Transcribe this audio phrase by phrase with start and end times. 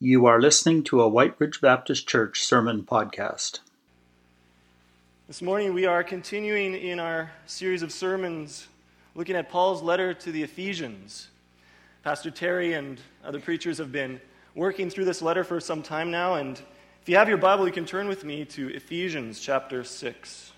[0.00, 3.58] You are listening to a White Ridge Baptist Church sermon podcast.
[5.26, 8.68] This morning we are continuing in our series of sermons
[9.16, 11.30] looking at Paul's letter to the Ephesians.
[12.04, 14.20] Pastor Terry and other preachers have been
[14.54, 16.62] working through this letter for some time now, and
[17.02, 20.52] if you have your Bible, you can turn with me to Ephesians chapter 6.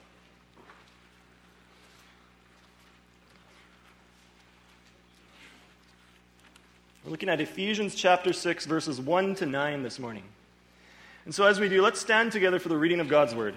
[7.11, 10.23] We're looking at Ephesians chapter 6, verses 1 to 9 this morning.
[11.25, 13.57] And so, as we do, let's stand together for the reading of God's word.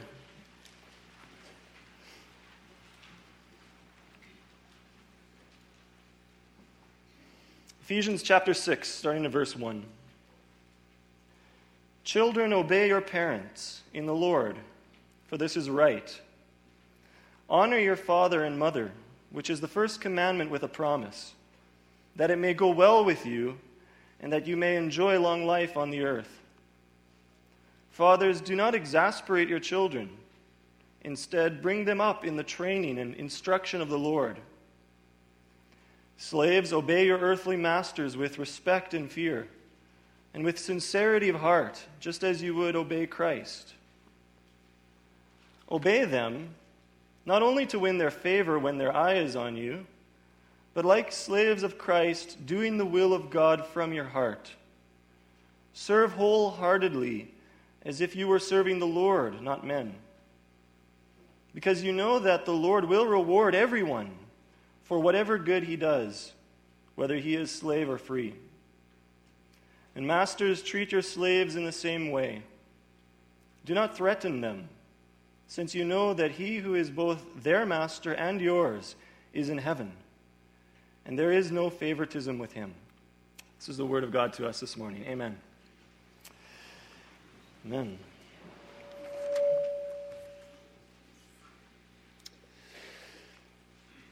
[7.83, 9.83] Ephesians chapter 6, starting at verse 1.
[12.03, 14.55] Children, obey your parents in the Lord,
[15.27, 16.19] for this is right.
[17.47, 18.91] Honor your father and mother,
[19.29, 21.33] which is the first commandment with a promise
[22.15, 23.57] that it may go well with you,
[24.19, 26.41] and that you may enjoy long life on the earth.
[27.91, 30.09] Fathers, do not exasperate your children.
[31.01, 34.37] Instead, bring them up in the training and instruction of the Lord.
[36.17, 39.47] Slaves, obey your earthly masters with respect and fear,
[40.33, 43.73] and with sincerity of heart, just as you would obey Christ.
[45.71, 46.53] Obey them,
[47.25, 49.85] not only to win their favor when their eye is on you
[50.73, 54.51] but like slaves of Christ, doing the will of God from your heart.
[55.73, 57.31] Serve wholeheartedly,
[57.83, 59.95] as if you were serving the Lord, not men.
[61.53, 64.11] Because you know that the Lord will reward everyone
[64.83, 66.33] for whatever good he does,
[66.95, 68.33] whether he is slave or free.
[69.95, 72.41] And masters, treat your slaves in the same way.
[73.63, 74.69] Do not threaten them,
[75.47, 78.95] since you know that he who is both their master and yours
[79.33, 79.93] is in heaven
[81.05, 82.73] and there is no favoritism with him.
[83.59, 85.05] This is the word of God to us this morning.
[85.07, 85.37] Amen.
[87.65, 87.97] Amen.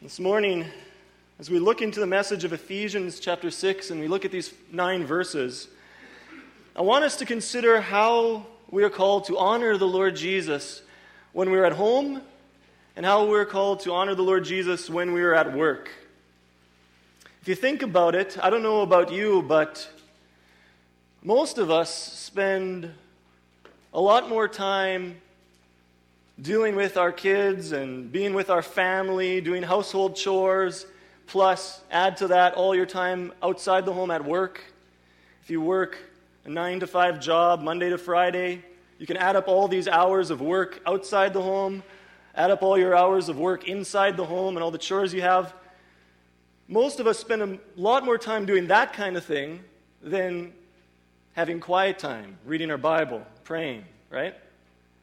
[0.01, 0.65] This morning,
[1.39, 4.53] as we look into the message of Ephesians chapter 6 and we look at these
[4.71, 5.67] nine verses,
[6.75, 10.81] I want us to consider how we are called to honor the Lord Jesus
[11.33, 12.21] when we're at home
[12.95, 15.91] and how we're called to honor the Lord Jesus when we are at work.
[17.41, 19.89] If you think about it, I don't know about you, but
[21.23, 22.93] most of us spend
[23.95, 25.19] a lot more time
[26.39, 30.85] dealing with our kids and being with our family, doing household chores,
[31.25, 34.61] plus add to that all your time outside the home at work.
[35.41, 35.97] If you work
[36.45, 38.63] a nine to five job, Monday to Friday,
[38.99, 41.81] you can add up all these hours of work outside the home,
[42.35, 45.23] add up all your hours of work inside the home, and all the chores you
[45.23, 45.55] have.
[46.71, 49.59] Most of us spend a lot more time doing that kind of thing
[50.01, 50.53] than
[51.33, 54.33] having quiet time, reading our Bible, praying, right?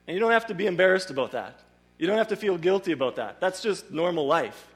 [0.06, 1.60] And you don't have to be embarrassed about that.
[1.98, 3.38] You don't have to feel guilty about that.
[3.38, 4.66] That's just normal life.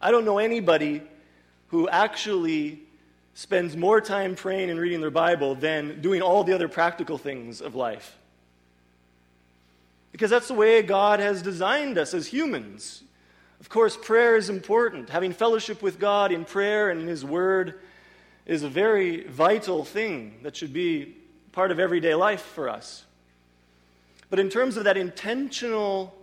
[0.00, 1.02] I don't know anybody
[1.68, 2.80] who actually
[3.34, 7.60] spends more time praying and reading their Bible than doing all the other practical things
[7.60, 8.16] of life.
[10.12, 13.02] Because that's the way God has designed us as humans.
[13.60, 15.10] Of course, prayer is important.
[15.10, 17.80] Having fellowship with God in prayer and in His Word
[18.46, 21.16] is a very vital thing that should be
[21.52, 23.04] part of everyday life for us.
[24.28, 26.14] But in terms of that intentional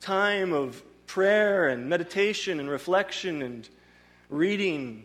[0.00, 3.68] time of prayer and meditation and reflection and
[4.28, 5.04] reading,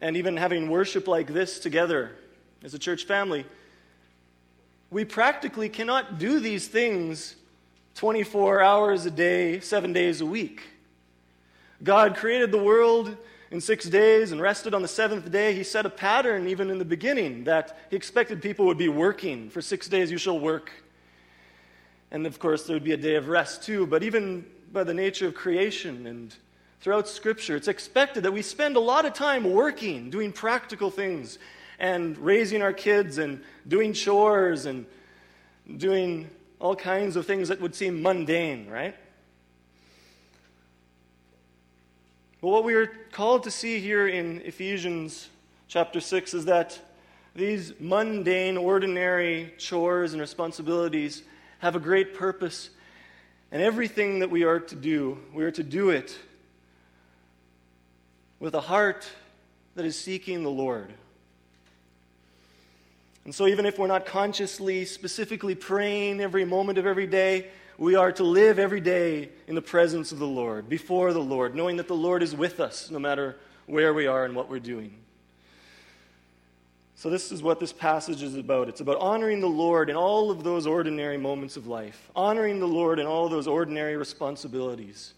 [0.00, 2.12] and even having worship like this together
[2.62, 3.46] as a church family,
[4.90, 7.34] we practically cannot do these things
[7.96, 10.62] 24 hours a day, seven days a week.
[11.82, 13.16] God created the world
[13.50, 15.54] in six days and rested on the seventh day.
[15.54, 19.48] He set a pattern even in the beginning that He expected people would be working.
[19.48, 20.70] For six days you shall work.
[22.10, 23.86] And of course, there would be a day of rest too.
[23.86, 26.34] But even by the nature of creation and
[26.82, 31.38] throughout Scripture, it's expected that we spend a lot of time working, doing practical things,
[31.78, 34.84] and raising our kids, and doing chores, and
[35.78, 36.28] doing
[36.58, 38.96] all kinds of things that would seem mundane, right?
[42.40, 45.28] But what we are called to see here in Ephesians
[45.68, 46.78] chapter 6 is that
[47.34, 51.22] these mundane, ordinary chores and responsibilities
[51.58, 52.70] have a great purpose.
[53.52, 56.18] And everything that we are to do, we are to do it
[58.38, 59.08] with a heart
[59.74, 60.92] that is seeking the Lord.
[63.26, 67.96] And so, even if we're not consciously, specifically praying every moment of every day, we
[67.96, 71.76] are to live every day in the presence of the Lord, before the Lord, knowing
[71.78, 73.36] that the Lord is with us no matter
[73.66, 74.96] where we are and what we're doing.
[76.94, 78.68] So, this is what this passage is about.
[78.68, 82.68] It's about honoring the Lord in all of those ordinary moments of life, honoring the
[82.68, 85.14] Lord in all those ordinary responsibilities.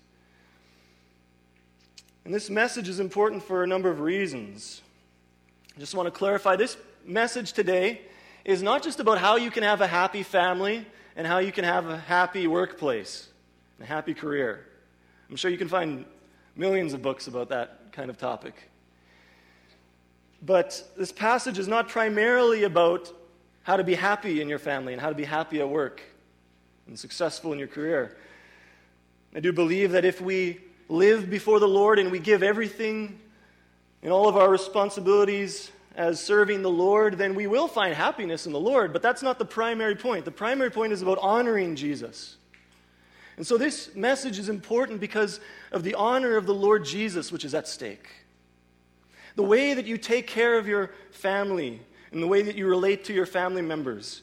[2.24, 4.80] And this message is important for a number of reasons.
[5.76, 6.78] I just want to clarify this
[7.08, 8.02] message today
[8.44, 11.64] is not just about how you can have a happy family and how you can
[11.64, 13.28] have a happy workplace,
[13.78, 14.66] and a happy career.
[15.28, 16.04] I'm sure you can find
[16.54, 18.54] millions of books about that kind of topic.
[20.42, 23.12] But this passage is not primarily about
[23.62, 26.02] how to be happy in your family and how to be happy at work
[26.86, 28.16] and successful in your career.
[29.34, 33.18] I do believe that if we live before the Lord and we give everything
[34.02, 38.52] and all of our responsibilities as serving the Lord, then we will find happiness in
[38.52, 38.92] the Lord.
[38.92, 40.24] But that's not the primary point.
[40.24, 42.36] The primary point is about honoring Jesus.
[43.36, 45.40] And so this message is important because
[45.72, 48.08] of the honor of the Lord Jesus, which is at stake.
[49.34, 51.80] The way that you take care of your family
[52.12, 54.22] and the way that you relate to your family members,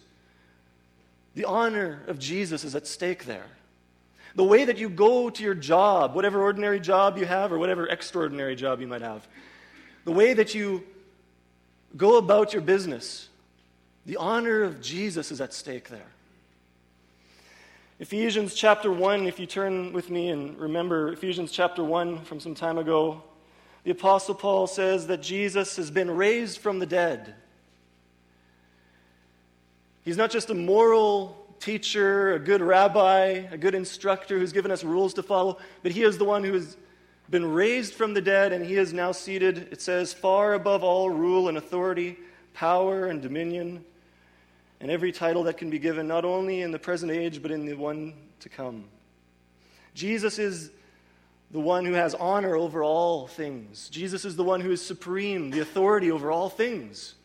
[1.34, 3.48] the honor of Jesus is at stake there.
[4.36, 7.86] The way that you go to your job, whatever ordinary job you have or whatever
[7.88, 9.28] extraordinary job you might have,
[10.06, 10.84] the way that you
[11.96, 13.30] go about your business,
[14.06, 16.08] the honor of Jesus is at stake there.
[18.00, 22.54] Ephesians chapter 1, if you turn with me and remember Ephesians chapter 1 from some
[22.54, 23.24] time ago,
[23.86, 27.36] the Apostle Paul says that Jesus has been raised from the dead.
[30.04, 34.84] He's not just a moral teacher, a good rabbi, a good instructor who's given us
[34.84, 36.76] rules to follow, but he is the one who has
[37.30, 41.10] been raised from the dead and he is now seated, it says, far above all
[41.10, 42.18] rule and authority,
[42.54, 43.84] power and dominion,
[44.80, 47.66] and every title that can be given, not only in the present age, but in
[47.66, 48.86] the one to come.
[49.94, 50.72] Jesus is
[51.52, 53.90] the one who has honor over all things.
[53.90, 57.16] Jesus is the one who is supreme, the authority over all things.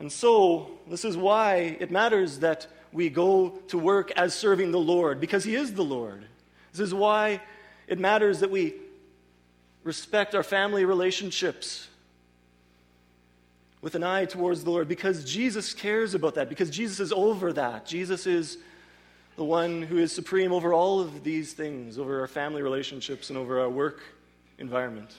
[0.00, 4.80] And so, this is why it matters that we go to work as serving the
[4.80, 6.24] Lord, because He is the Lord.
[6.72, 7.40] This is why
[7.86, 8.74] it matters that we
[9.82, 11.88] respect our family relationships
[13.82, 17.52] with an eye towards the Lord, because Jesus cares about that, because Jesus is over
[17.54, 17.86] that.
[17.86, 18.58] Jesus is
[19.36, 23.38] the one who is supreme over all of these things, over our family relationships and
[23.38, 24.02] over our work
[24.58, 25.16] environment.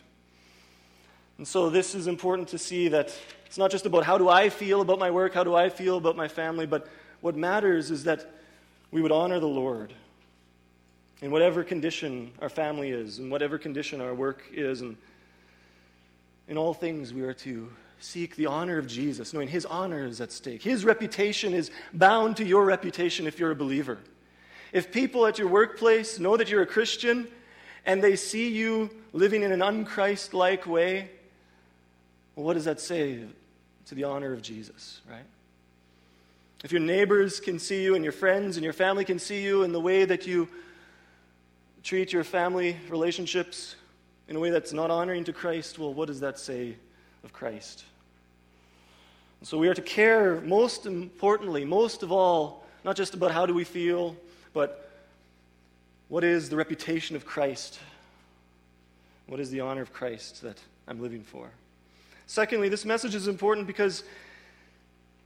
[1.40, 3.16] And so, this is important to see that
[3.48, 5.98] it's not just about how do I feel about my work, how do I feel
[5.98, 6.88] about my family, but
[7.22, 8.32] what matters is that
[8.92, 9.92] we would honor the Lord
[11.22, 14.98] in whatever condition our family is, in whatever condition our work is, and
[16.48, 20.20] in all things we are to seek the honor of Jesus, knowing his honor is
[20.20, 20.64] at stake.
[20.64, 24.00] His reputation is bound to your reputation if you're a believer.
[24.74, 27.28] If people at your workplace know that you're a Christian
[27.86, 31.10] and they see you living in an unchrist like way,
[32.36, 33.20] well, what does that say
[33.86, 35.26] to the honor of Jesus, right?
[36.64, 39.64] If your neighbors can see you and your friends and your family can see you
[39.64, 40.48] in the way that you
[41.84, 43.76] treat your family relationships
[44.28, 46.76] in a way that's not honoring to Christ, well, what does that say
[47.24, 47.86] of Christ?
[49.44, 53.54] So we are to care most importantly, most of all, not just about how do
[53.54, 54.16] we feel,
[54.54, 54.92] but
[56.10, 57.80] what is the reputation of Christ?
[59.28, 61.50] What is the honor of Christ that I'm living for?
[62.28, 64.04] Secondly, this message is important because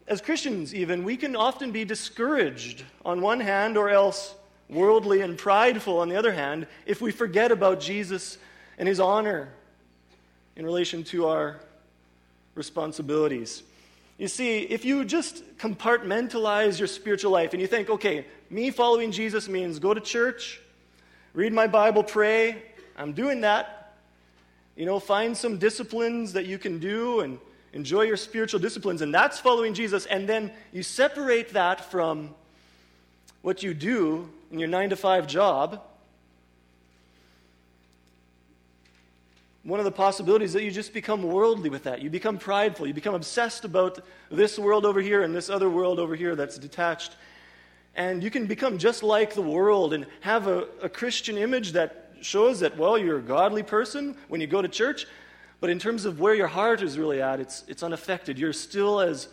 [0.07, 4.35] as Christians, even, we can often be discouraged on one hand, or else
[4.69, 8.37] worldly and prideful on the other hand, if we forget about Jesus
[8.77, 9.49] and his honor
[10.55, 11.59] in relation to our
[12.55, 13.63] responsibilities.
[14.17, 19.11] You see, if you just compartmentalize your spiritual life and you think, okay, me following
[19.11, 20.61] Jesus means go to church,
[21.33, 22.63] read my Bible, pray,
[22.97, 23.93] I'm doing that.
[24.77, 27.39] You know, find some disciplines that you can do and
[27.73, 30.05] enjoy your spiritual disciplines, and that's following Jesus.
[30.05, 32.33] And then you separate that from
[33.41, 35.81] what you do in your nine to five job
[39.65, 41.99] one of the possibilities that you just become worldly with that.
[41.99, 42.85] You become prideful.
[42.85, 43.99] You become obsessed about
[44.29, 47.15] this world over here and this other world over here that's detached.
[47.95, 52.11] And you can become just like the world and have a, a Christian image that
[52.21, 55.07] shows that, well, you're a godly person when you go to church.
[55.59, 58.37] But in terms of where your heart is really at, it's, it's unaffected.
[58.37, 59.29] You're still as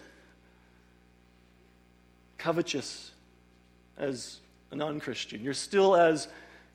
[2.39, 3.11] covetous
[3.99, 4.39] as
[4.73, 5.43] a non Christian.
[5.43, 6.27] You're still as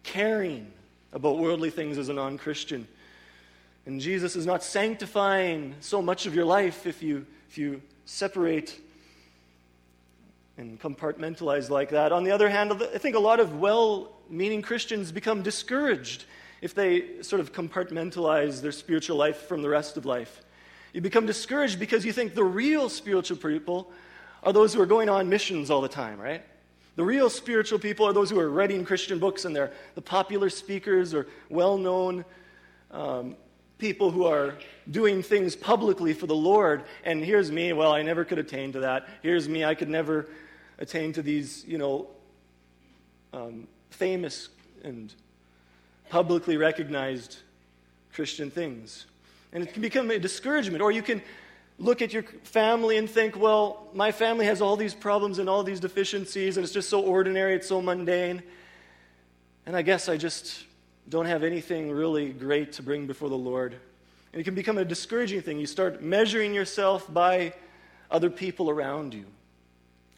[0.04, 0.72] caring
[1.12, 2.88] about worldly things as a non Christian.
[3.86, 8.80] And Jesus is not sanctifying so much of your life if you, if you separate
[10.58, 12.12] and compartmentalize like that.
[12.12, 16.26] On the other hand, I think a lot of well meaning Christians become discouraged
[16.62, 20.44] if they sort of compartmentalize their spiritual life from the rest of life.
[20.94, 23.92] You become discouraged because you think the real spiritual people
[24.44, 26.44] are those who are going on missions all the time, right?
[26.98, 30.50] The real spiritual people are those who are writing Christian books and they're the popular
[30.50, 32.26] speakers or well known
[32.90, 33.36] um,
[33.78, 34.56] people who are
[34.90, 36.84] doing things publicly for the Lord.
[37.04, 39.08] And here's me, well, I never could attain to that.
[39.22, 40.28] Here's me, I could never
[40.80, 42.08] attain to these, you know,
[43.32, 44.50] um, famous
[44.84, 45.14] and
[46.10, 47.38] publicly recognized
[48.12, 49.06] Christian things.
[49.54, 50.82] And it can become a discouragement.
[50.82, 51.22] Or you can
[51.80, 55.64] look at your family and think, well, my family has all these problems and all
[55.64, 58.42] these deficiencies, and it's just so ordinary, it's so mundane.
[59.66, 60.66] And I guess I just
[61.10, 63.76] don't have anything really great to bring before the Lord.
[64.34, 65.60] And it can become a discouraging thing.
[65.60, 67.54] You start measuring yourself by
[68.10, 69.26] other people around you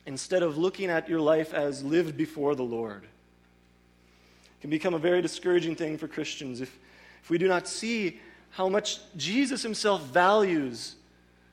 [0.06, 3.04] instead of looking at your life as lived before the Lord.
[3.04, 6.76] It can become a very discouraging thing for Christians if,
[7.22, 8.20] if we do not see
[8.52, 10.96] how much Jesus himself values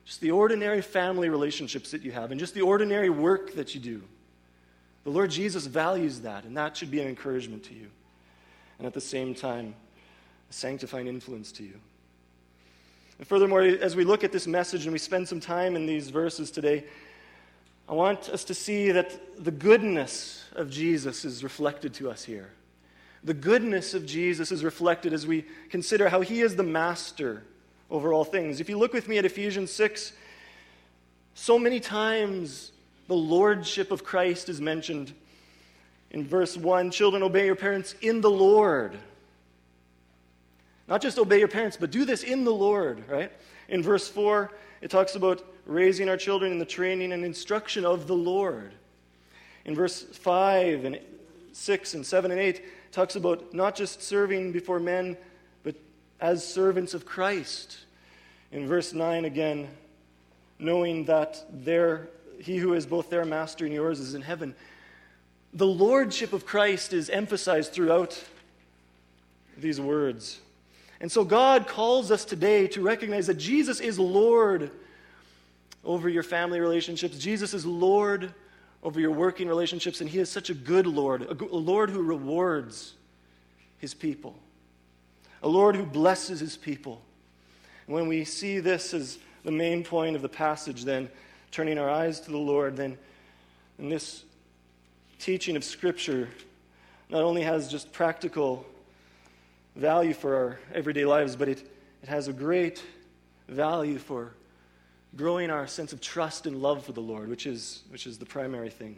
[0.07, 3.81] just the ordinary family relationships that you have and just the ordinary work that you
[3.81, 4.01] do.
[5.03, 7.87] The Lord Jesus values that, and that should be an encouragement to you.
[8.77, 9.75] And at the same time,
[10.49, 11.73] a sanctifying influence to you.
[13.17, 16.09] And furthermore, as we look at this message and we spend some time in these
[16.09, 16.85] verses today,
[17.89, 22.51] I want us to see that the goodness of Jesus is reflected to us here.
[23.25, 27.43] The goodness of Jesus is reflected as we consider how he is the master
[27.89, 28.59] over all things.
[28.59, 30.13] If you look with me at Ephesians 6,
[31.33, 32.71] so many times
[33.07, 35.13] the lordship of Christ is mentioned.
[36.11, 38.97] In verse 1, children, obey your parents in the Lord.
[40.87, 43.31] Not just obey your parents, but do this in the Lord, right?
[43.67, 44.51] In verse 4,
[44.81, 48.73] it talks about raising our children in the training and instruction of the Lord.
[49.65, 50.99] In verse 5 and
[51.51, 55.17] 6 and 7 and 8, talks about not just serving before men,
[56.19, 57.77] as servants of Christ.
[58.51, 59.67] In verse 9 again,
[60.59, 62.09] knowing that their,
[62.39, 64.55] he who is both their master and yours is in heaven.
[65.53, 68.21] The lordship of Christ is emphasized throughout
[69.57, 70.39] these words.
[70.99, 74.71] And so God calls us today to recognize that Jesus is Lord
[75.83, 77.17] over your family relationships.
[77.17, 78.33] Jesus is Lord
[78.83, 82.93] over your working relationships, and He is such a good Lord, a Lord who rewards
[83.79, 84.35] His people,
[85.43, 87.01] a Lord who blesses His people.
[87.85, 91.09] And when we see this as the main point of the passage, then
[91.51, 92.97] turning our eyes to the Lord, then
[93.79, 94.23] in this
[95.19, 96.29] teaching of Scripture
[97.09, 98.65] not only has just practical
[99.75, 101.69] value for our everyday lives, but it,
[102.03, 102.83] it has a great
[103.47, 104.33] value for
[105.15, 108.25] growing our sense of trust and love for the Lord, which is, which is the
[108.25, 108.97] primary thing.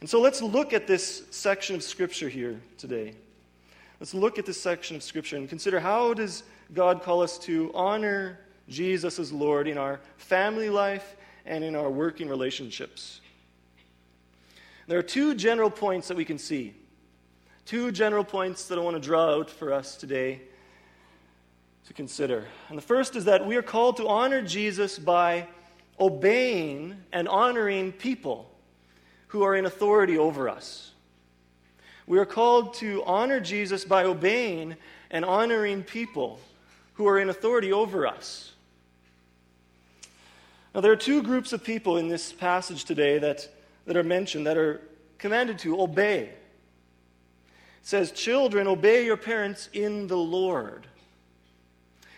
[0.00, 3.14] And so let's look at this section of Scripture here today.
[4.02, 6.42] Let's look at this section of Scripture and consider how does
[6.74, 11.14] God call us to honor Jesus as Lord in our family life
[11.46, 13.20] and in our working relationships.
[14.88, 16.74] There are two general points that we can see.
[17.64, 20.40] Two general points that I want to draw out for us today
[21.86, 22.48] to consider.
[22.70, 25.46] And the first is that we are called to honor Jesus by
[26.00, 28.50] obeying and honoring people
[29.28, 30.91] who are in authority over us.
[32.06, 34.76] We are called to honor Jesus by obeying
[35.10, 36.40] and honoring people
[36.94, 38.52] who are in authority over us.
[40.74, 43.48] Now, there are two groups of people in this passage today that,
[43.86, 44.80] that are mentioned that are
[45.18, 46.22] commanded to obey.
[46.22, 46.34] It
[47.82, 50.86] says, Children, obey your parents in the Lord.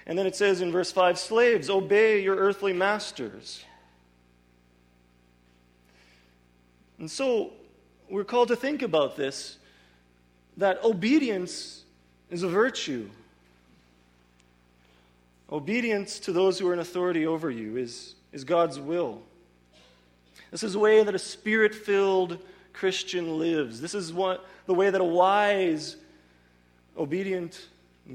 [0.07, 3.65] And then it says in verse 5 Slaves, obey your earthly masters.
[6.99, 7.53] And so
[8.09, 9.59] we're called to think about this
[10.57, 11.85] that obedience
[12.31, 13.09] is a virtue.
[15.51, 19.23] Obedience to those who are in authority over you is, is God's will.
[20.51, 22.39] This is the way that a spirit filled
[22.73, 23.81] Christian lives.
[23.81, 25.97] This is what, the way that a wise,
[26.97, 27.69] obedient,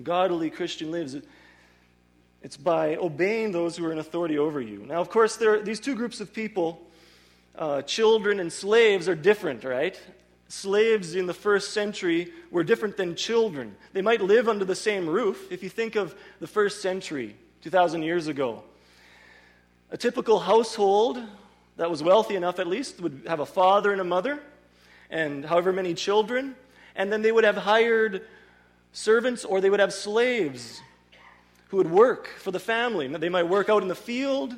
[0.03, 1.17] godly Christian lives.
[2.41, 4.86] It's by obeying those who are in authority over you.
[4.86, 6.81] Now, of course, there are these two groups of people,
[7.58, 10.00] uh, children and slaves, are different, right?
[10.49, 13.75] Slaves in the first century were different than children.
[13.93, 15.51] They might live under the same roof.
[15.51, 18.63] If you think of the first century, 2,000 years ago,
[19.91, 21.19] a typical household
[21.77, 24.39] that was wealthy enough, at least, would have a father and a mother,
[25.11, 26.55] and however many children,
[26.95, 28.25] and then they would have hired
[28.91, 30.81] servants or they would have slaves
[31.67, 33.07] who would work for the family.
[33.07, 34.55] They might work out in the field,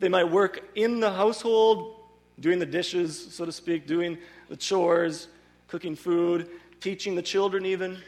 [0.00, 1.96] they might work in the household,
[2.40, 4.16] doing the dishes, so to speak, doing
[4.48, 5.28] the chores,
[5.68, 6.48] cooking food,
[6.80, 7.98] teaching the children, even.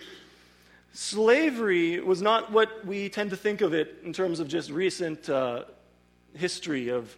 [0.93, 5.29] Slavery was not what we tend to think of it in terms of just recent
[5.29, 5.65] uh,
[6.35, 7.17] history of,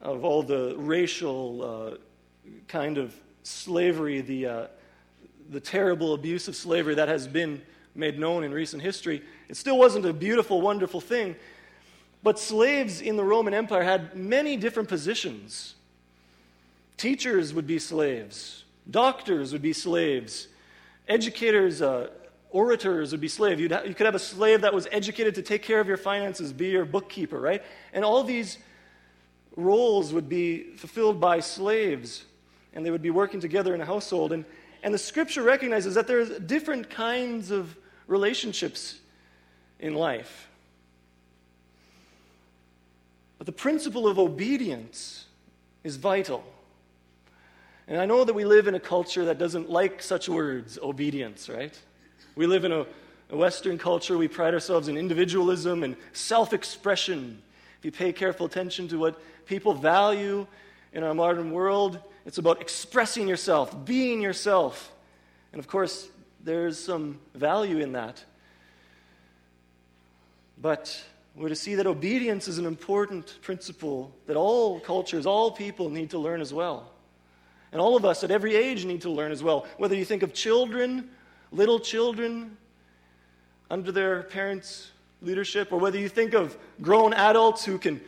[0.00, 1.96] of all the racial uh,
[2.68, 4.66] kind of slavery, the, uh,
[5.50, 7.62] the terrible abuse of slavery that has been
[7.94, 11.36] made known in recent history, it still wasn't a beautiful, wonderful thing.
[12.22, 15.74] But slaves in the Roman Empire had many different positions.
[16.96, 20.48] Teachers would be slaves, doctors would be slaves,
[21.08, 22.08] educators, uh,
[22.50, 23.60] orators would be slaves.
[23.72, 26.52] Ha- you could have a slave that was educated to take care of your finances,
[26.52, 27.62] be your bookkeeper, right?
[27.92, 28.58] And all these
[29.56, 32.24] roles would be fulfilled by slaves,
[32.72, 34.32] and they would be working together in a household.
[34.32, 34.44] And,
[34.82, 38.98] and the scripture recognizes that there's different kinds of relationships
[39.78, 40.48] in life.
[43.38, 45.24] But the principle of obedience
[45.82, 46.44] is vital.
[47.90, 51.48] And I know that we live in a culture that doesn't like such words, obedience,
[51.48, 51.76] right?
[52.36, 52.86] We live in a,
[53.30, 54.16] a Western culture.
[54.16, 57.42] We pride ourselves in individualism and self expression.
[57.80, 60.46] If you pay careful attention to what people value
[60.92, 64.92] in our modern world, it's about expressing yourself, being yourself.
[65.52, 66.08] And of course,
[66.44, 68.22] there's some value in that.
[70.62, 71.02] But
[71.34, 76.10] we're to see that obedience is an important principle that all cultures, all people need
[76.10, 76.92] to learn as well.
[77.72, 79.66] And all of us at every age need to learn as well.
[79.78, 81.10] Whether you think of children,
[81.52, 82.56] little children
[83.70, 84.90] under their parents'
[85.22, 88.00] leadership, or whether you think of grown adults who can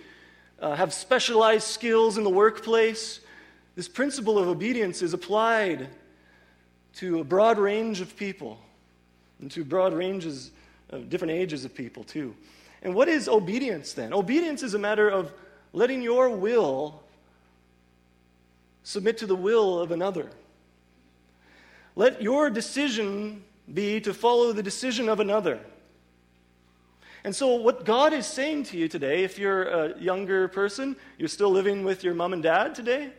[0.61, 3.21] uh, have specialized skills in the workplace,
[3.75, 5.89] this principle of obedience is applied
[6.95, 8.59] to a broad range of people
[9.41, 10.51] and to broad ranges
[10.91, 12.35] of different ages of people, too.
[12.83, 14.13] And what is obedience then?
[14.13, 15.33] Obedience is a matter of
[15.73, 17.02] letting your will
[18.83, 20.31] submit to the will of another.
[21.95, 25.61] Let your decision be to follow the decision of another.
[27.25, 31.29] And so, what God is saying to you today, if you're a younger person, you're
[31.29, 33.11] still living with your mom and dad today,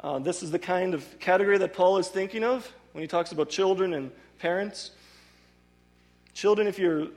[0.00, 3.32] uh, this is the kind of category that Paul is thinking of when he talks
[3.32, 4.92] about children and parents.
[6.32, 7.08] Children, if you're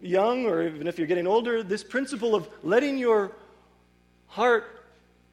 [0.00, 3.32] young or even if you're getting older, this principle of letting your
[4.26, 4.84] heart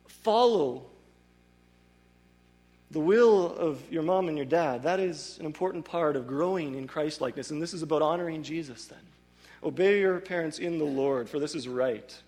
[0.08, 0.86] follow
[2.92, 6.76] the will of your mom and your dad, that is an important part of growing
[6.76, 7.50] in Christ likeness.
[7.50, 9.00] And this is about honoring Jesus then.
[9.64, 12.22] Obey your parents in the Lord, for this is right.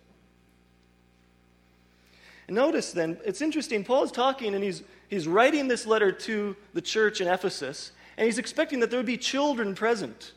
[2.48, 6.56] And notice then, it's interesting, Paul is talking and he's, he's writing this letter to
[6.74, 10.32] the church in Ephesus, and he's expecting that there would be children present.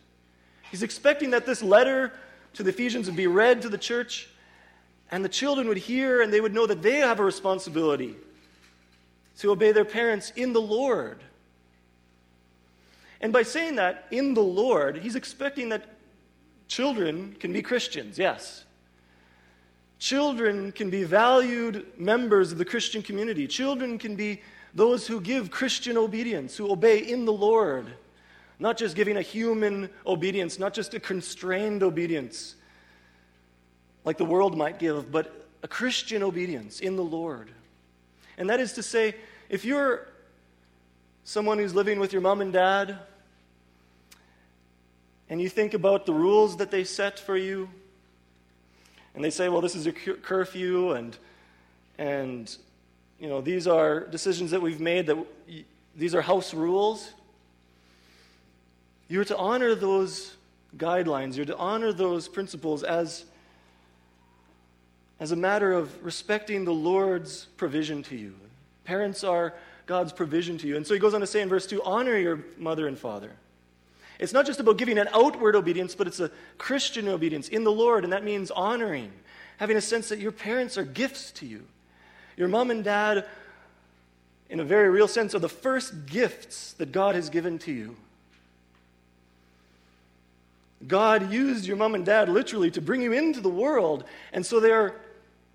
[0.71, 2.13] He's expecting that this letter
[2.55, 4.29] to the Ephesians would be read to the church,
[5.11, 8.17] and the children would hear and they would know that they have a responsibility
[9.39, 11.23] to obey their parents in the Lord.
[13.21, 15.87] And by saying that, in the Lord, he's expecting that
[16.69, 18.65] children can be Christians, yes.
[19.99, 23.47] Children can be valued members of the Christian community.
[23.47, 24.43] Children can be
[24.75, 27.87] those who give Christian obedience, who obey in the Lord.
[28.59, 32.57] Not just giving a human obedience, not just a constrained obedience
[34.05, 37.51] like the world might give, but a Christian obedience in the Lord.
[38.39, 39.15] And that is to say,
[39.49, 40.09] if you're
[41.25, 42.99] someone who's living with your mom and dad,
[45.29, 47.69] and you think about the rules that they set for you,
[49.15, 51.17] and they say, well, this is your curfew, and,
[51.99, 52.57] and
[53.19, 55.17] you know, these are decisions that we've made, that
[55.97, 57.13] these are house rules.
[59.09, 60.37] You're to honor those
[60.77, 63.25] guidelines, you're to honor those principles as,
[65.19, 68.35] as a matter of respecting the Lord's provision to you.
[68.85, 69.55] Parents are
[69.87, 70.77] God's provision to you.
[70.77, 73.33] And so he goes on to say in verse 2 honor your mother and father.
[74.19, 77.73] It's not just about giving an outward obedience, but it's a Christian obedience in the
[77.73, 79.13] Lord, and that means honoring,
[79.59, 81.65] having a sense that your parents are gifts to you.
[82.37, 83.27] Your mom and dad,
[84.49, 87.97] in a very real sense, are the first gifts that God has given to you.
[90.87, 94.61] God used your mom and dad literally to bring you into the world, and so
[94.61, 94.95] they are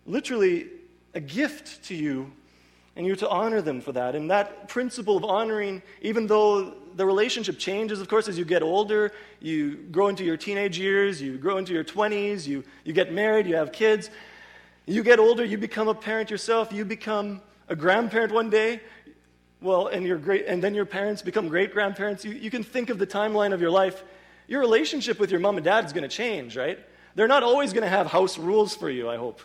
[0.05, 0.67] literally
[1.13, 2.31] a gift to you,
[2.95, 4.15] and you're to honor them for that.
[4.15, 8.61] And that principle of honoring, even though the relationship changes, of course, as you get
[8.61, 13.13] older, you grow into your teenage years, you grow into your 20s, you, you get
[13.13, 14.09] married, you have kids,
[14.85, 18.81] you get older, you become a parent yourself, you become a grandparent one day.
[19.61, 22.25] Well, and, your great, and then your parents become great grandparents.
[22.25, 24.03] You, you can think of the timeline of your life
[24.51, 26.77] your relationship with your mom and dad is going to change, right?
[27.15, 29.41] They're not always going to have house rules for you, I hope.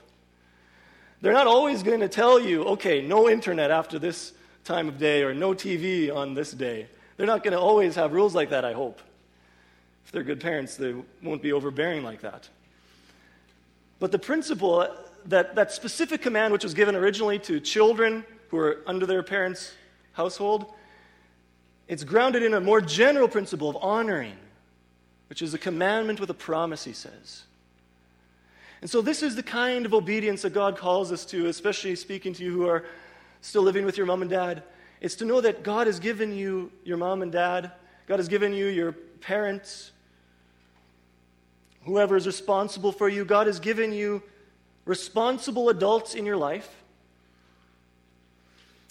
[1.26, 5.24] They're not always going to tell you, okay, no internet after this time of day
[5.24, 6.86] or no TV on this day.
[7.16, 9.00] They're not going to always have rules like that, I hope.
[10.04, 12.48] If they're good parents, they won't be overbearing like that.
[13.98, 14.90] But the principle, uh,
[15.24, 19.72] that, that specific command which was given originally to children who are under their parents'
[20.12, 20.74] household,
[21.88, 24.36] it's grounded in a more general principle of honoring,
[25.28, 27.42] which is a commandment with a promise, he says.
[28.80, 32.32] And so, this is the kind of obedience that God calls us to, especially speaking
[32.34, 32.84] to you who are
[33.40, 34.62] still living with your mom and dad.
[35.00, 37.72] It's to know that God has given you your mom and dad,
[38.06, 39.92] God has given you your parents,
[41.84, 43.24] whoever is responsible for you.
[43.24, 44.22] God has given you
[44.84, 46.82] responsible adults in your life,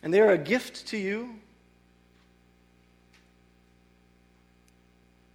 [0.04, 1.36] and they are a gift to you.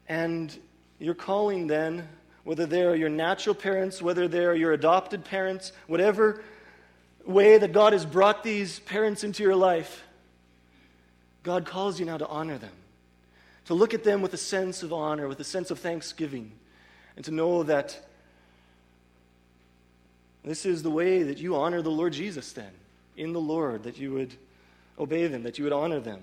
[0.08, 0.56] And
[0.98, 2.08] your calling then,
[2.44, 6.42] whether they are your natural parents, whether they are your adopted parents, whatever
[7.24, 10.02] way that God has brought these parents into your life,
[11.42, 12.72] God calls you now to honor them,
[13.66, 16.52] to look at them with a sense of honor, with a sense of thanksgiving,
[17.16, 18.06] and to know that
[20.44, 22.70] this is the way that you honor the Lord Jesus, then,
[23.16, 24.34] in the Lord, that you would
[24.98, 26.20] obey them, that you would honor them.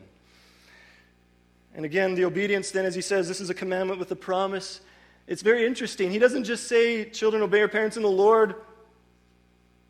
[1.75, 4.81] And again, the obedience, then, as he says, this is a commandment with a promise.
[5.27, 6.09] It's very interesting.
[6.09, 8.55] He doesn't just say, Children, obey your parents in the Lord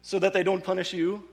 [0.02, 1.24] so that they don't punish you.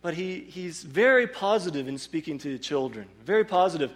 [0.00, 3.92] But he, he's very positive in speaking to children, very positive.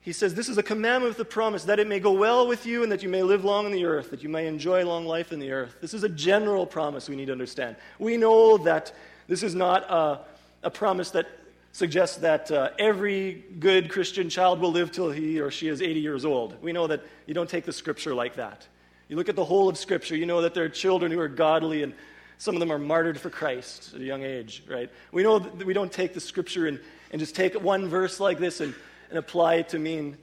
[0.00, 2.66] He says, This is a commandment with a promise that it may go well with
[2.66, 5.06] you and that you may live long in the earth, that you may enjoy long
[5.06, 5.76] life in the earth.
[5.80, 7.76] This is a general promise we need to understand.
[7.98, 8.92] We know that
[9.26, 10.20] this is not a,
[10.62, 11.28] a promise that
[11.72, 16.00] suggests that uh, every good Christian child will live till he or she is 80
[16.00, 16.60] years old.
[16.62, 18.66] We know that you don't take the scripture like that.
[19.08, 21.28] You look at the whole of scripture, you know that there are children who are
[21.28, 21.94] godly and
[22.38, 24.90] some of them are martyred for Christ at a young age, right?
[25.12, 26.80] We know that we don't take the scripture and,
[27.10, 28.74] and just take one verse like this and,
[29.10, 30.16] and apply it to mean,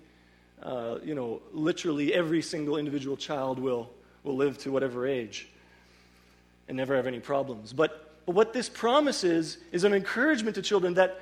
[0.63, 3.89] uh, you know, literally every single individual child will,
[4.23, 5.47] will live to whatever age
[6.67, 7.71] and never have any problems.
[7.71, 11.21] But, but what this promises is an encouragement to children that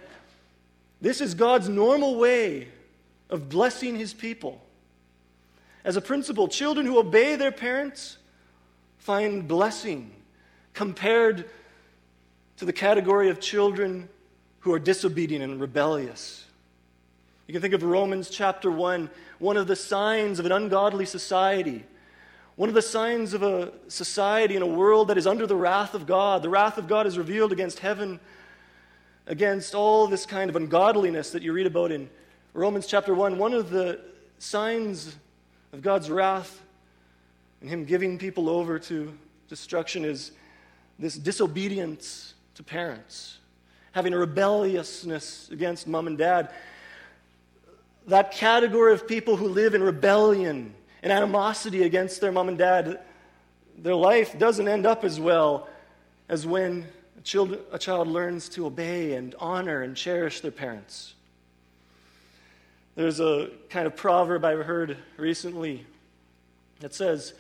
[1.06, 2.68] this is God's normal way
[3.30, 4.60] of blessing his people.
[5.84, 8.18] As a principle, children who obey their parents
[8.98, 10.12] find blessing
[10.74, 11.48] compared
[12.58, 14.10] to the category of children
[14.62, 16.44] who are disobedient and rebellious.
[17.46, 21.84] You can think of Romans chapter 1, one of the signs of an ungodly society.
[22.56, 25.94] One of the signs of a society in a world that is under the wrath
[25.94, 26.42] of God.
[26.42, 28.20] The wrath of God is revealed against heaven
[29.28, 32.10] against all this kind of ungodliness that you read about in
[32.54, 34.00] Romans chapter 1, one of the
[34.38, 35.16] signs
[35.74, 36.62] of God's wrath
[37.62, 39.18] and Him giving people over to
[39.50, 40.32] destruction is
[41.00, 43.40] this disobedience to parents,
[43.92, 46.52] having a rebelliousness against mom and dad.
[48.08, 53.00] That category of people who live in rebellion and animosity against their mom and dad,
[53.78, 55.68] their life doesn't end up as well
[56.30, 56.88] as when
[57.34, 61.14] a child learns to obey and honor and cherish their parents.
[62.96, 65.86] There's a kind of proverb I've heard recently
[66.80, 67.34] that says,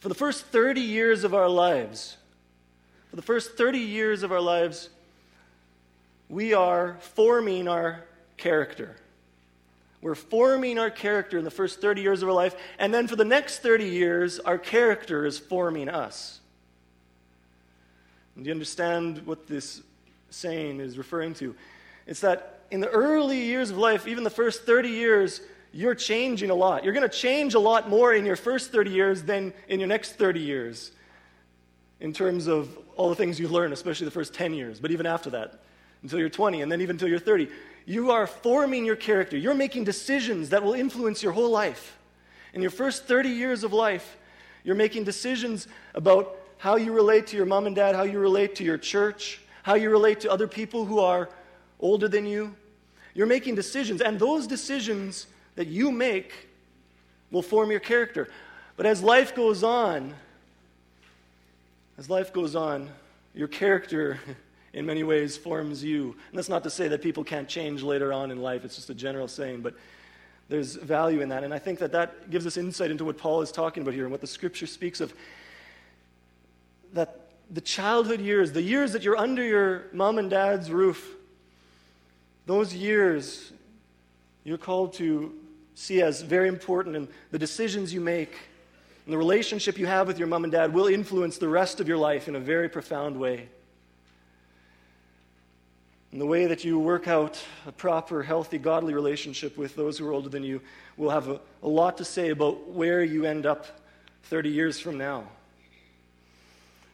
[0.00, 2.16] For the first 30 years of our lives,
[3.10, 4.90] for the first 30 years of our lives,
[6.28, 8.04] we are forming our
[8.36, 8.96] character.
[10.02, 13.16] We're forming our character in the first 30 years of our life, and then for
[13.16, 16.40] the next 30 years, our character is forming us.
[18.36, 19.82] Do you understand what this
[20.30, 21.54] saying is referring to?
[22.06, 25.40] It's that in the early years of life, even the first 30 years,
[25.72, 26.84] you're changing a lot.
[26.84, 29.88] You're going to change a lot more in your first 30 years than in your
[29.88, 30.92] next 30 years
[32.00, 35.06] in terms of all the things you learn, especially the first 10 years, but even
[35.06, 35.60] after that,
[36.02, 37.48] until you're 20, and then even until you're 30.
[37.86, 39.36] You are forming your character.
[39.36, 41.98] You're making decisions that will influence your whole life.
[42.52, 44.16] In your first 30 years of life,
[44.64, 48.54] you're making decisions about how you relate to your mom and dad, how you relate
[48.56, 51.28] to your church, how you relate to other people who are
[51.80, 52.54] older than you.
[53.14, 56.48] You're making decisions, and those decisions that you make
[57.30, 58.28] will form your character.
[58.76, 60.14] But as life goes on,
[61.98, 62.90] as life goes on,
[63.34, 64.20] your character
[64.72, 66.14] in many ways forms you.
[66.28, 68.90] And that's not to say that people can't change later on in life, it's just
[68.90, 69.74] a general saying, but
[70.48, 71.42] there's value in that.
[71.42, 74.04] And I think that that gives us insight into what Paul is talking about here
[74.04, 75.12] and what the scripture speaks of
[76.96, 81.14] that the childhood years, the years that you're under your mom and dad's roof,
[82.46, 83.52] those years
[84.44, 85.32] you're called to
[85.74, 88.36] see as very important, and the decisions you make
[89.04, 91.86] and the relationship you have with your mom and dad will influence the rest of
[91.86, 93.48] your life in a very profound way.
[96.10, 100.08] And the way that you work out a proper, healthy, godly relationship with those who
[100.08, 100.60] are older than you
[100.96, 103.66] will have a, a lot to say about where you end up
[104.24, 105.28] 30 years from now.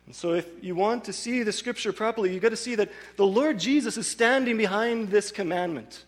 [0.06, 2.90] And so, if you want to see the scripture properly, you've got to see that
[3.16, 6.04] the Lord Jesus is standing behind this commandment.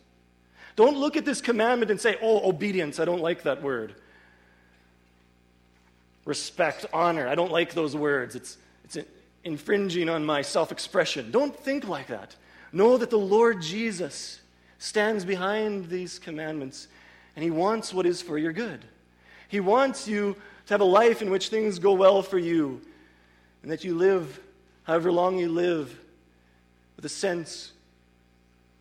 [0.77, 3.95] Don't look at this commandment and say, oh, obedience, I don't like that word.
[6.25, 8.35] Respect, honor, I don't like those words.
[8.35, 8.99] It's, it's
[9.45, 11.31] infringing on my self expression.
[11.31, 12.35] Don't think like that.
[12.73, 14.41] Know that the Lord Jesus
[14.79, 16.89] stands behind these commandments
[17.37, 18.85] and he wants what is for your good.
[19.49, 20.35] He wants you
[20.67, 22.81] to have a life in which things go well for you
[23.65, 24.41] and that you live
[24.83, 25.99] however long you live
[26.97, 27.73] with a sense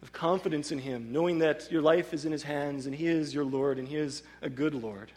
[0.02, 3.34] of confidence in Him, knowing that your life is in His hands and He is
[3.34, 5.10] your Lord and He is a good Lord.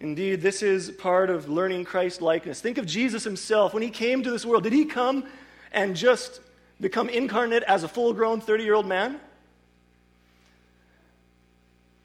[0.00, 2.60] Indeed, this is part of learning Christ likeness.
[2.60, 3.72] Think of Jesus Himself.
[3.72, 5.24] When He came to this world, did He come
[5.72, 6.40] and just
[6.78, 9.18] become incarnate as a full grown 30 year old man?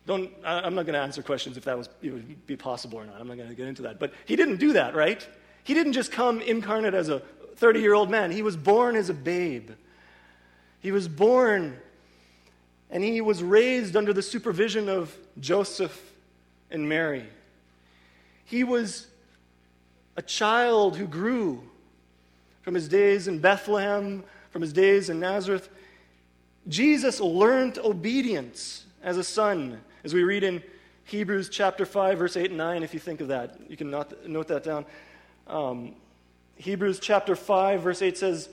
[0.05, 3.05] Don't, I'm not going to answer questions if that was, it would be possible or
[3.05, 3.19] not.
[3.19, 3.99] I'm not going to get into that.
[3.99, 5.27] But he didn't do that, right?
[5.65, 7.23] He didn't just come incarnate as a
[7.55, 8.29] 30 year old man.
[8.29, 9.71] He was born as a babe.
[10.79, 11.77] He was born
[12.91, 16.13] and he was raised under the supervision of Joseph
[16.69, 17.25] and Mary.
[18.45, 19.07] He was
[20.15, 21.63] a child who grew
[22.61, 25.67] from his days in Bethlehem, from his days in Nazareth.
[26.67, 30.61] Jesus learned obedience as a son, as we read in
[31.05, 33.59] Hebrews chapter 5, verse 8 and 9, if you think of that.
[33.67, 34.85] You can note, note that down.
[35.47, 35.95] Um,
[36.55, 38.49] Hebrews chapter 5, verse 8 says,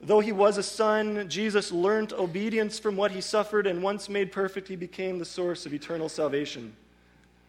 [0.00, 4.32] Though he was a son, Jesus learned obedience from what he suffered, and once made
[4.32, 6.74] perfect, he became the source of eternal salvation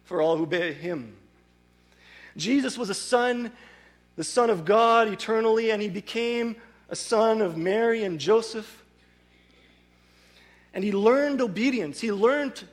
[0.05, 1.15] for all who obey him.
[2.37, 3.51] Jesus was a son,
[4.15, 6.55] the Son of God eternally, and he became
[6.89, 8.83] a son of Mary and Joseph.
[10.73, 11.99] And he learned obedience.
[11.99, 12.63] He learned,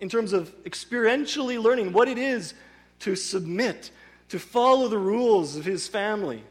[0.00, 2.54] in terms of experientially learning, what it is
[3.00, 3.90] to submit,
[4.28, 6.42] to follow the rules of his family.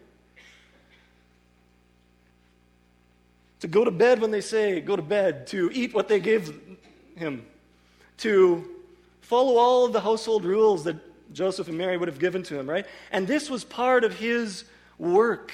[3.62, 6.54] To go to bed when they say, go to bed, to eat what they give
[7.16, 7.46] him,
[8.20, 8.70] to
[9.22, 10.98] follow all of the household rules that
[11.34, 12.86] Joseph and Mary would have given to him, right?
[13.12, 14.66] And this was part of his
[14.98, 15.52] work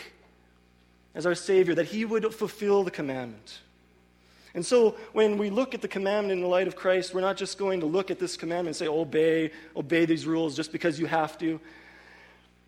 [1.13, 3.59] as our Savior, that he would fulfill the commandment.
[4.53, 7.37] And so when we look at the commandment in the light of Christ, we're not
[7.37, 10.99] just going to look at this commandment and say, obey, obey these rules just because
[10.99, 11.59] you have to.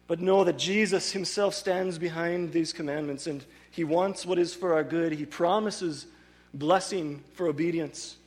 [0.08, 4.74] But know that Jesus himself stands behind these commandments and he wants what is for
[4.74, 5.14] our good.
[5.14, 6.08] He promises
[6.54, 8.18] blessing for obedience.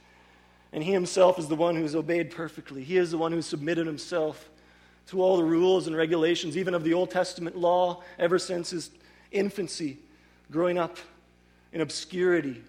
[0.73, 2.83] And he himself is the one who's obeyed perfectly.
[2.83, 4.49] He is the one who submitted himself
[5.09, 8.91] to all the rules and regulations, even of the Old Testament law, ever since his
[9.31, 9.99] infancy,
[10.51, 10.99] growing up
[11.73, 12.63] in obscurity.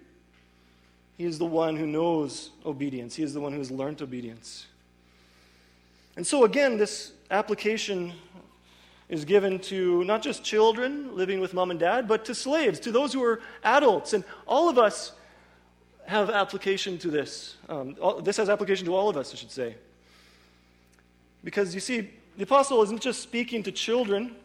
[1.18, 4.68] He is the one who knows obedience, he is the one who has learned obedience.
[6.16, 8.14] And so, again, this application
[9.10, 12.92] is given to not just children living with mom and dad, but to slaves, to
[12.92, 14.14] those who are adults.
[14.14, 15.14] And all of us
[16.06, 17.56] have application to this.
[17.70, 19.76] Um, all, this has application to all of us, I should say.
[21.44, 24.36] Because you see, the apostle isn't just speaking to children,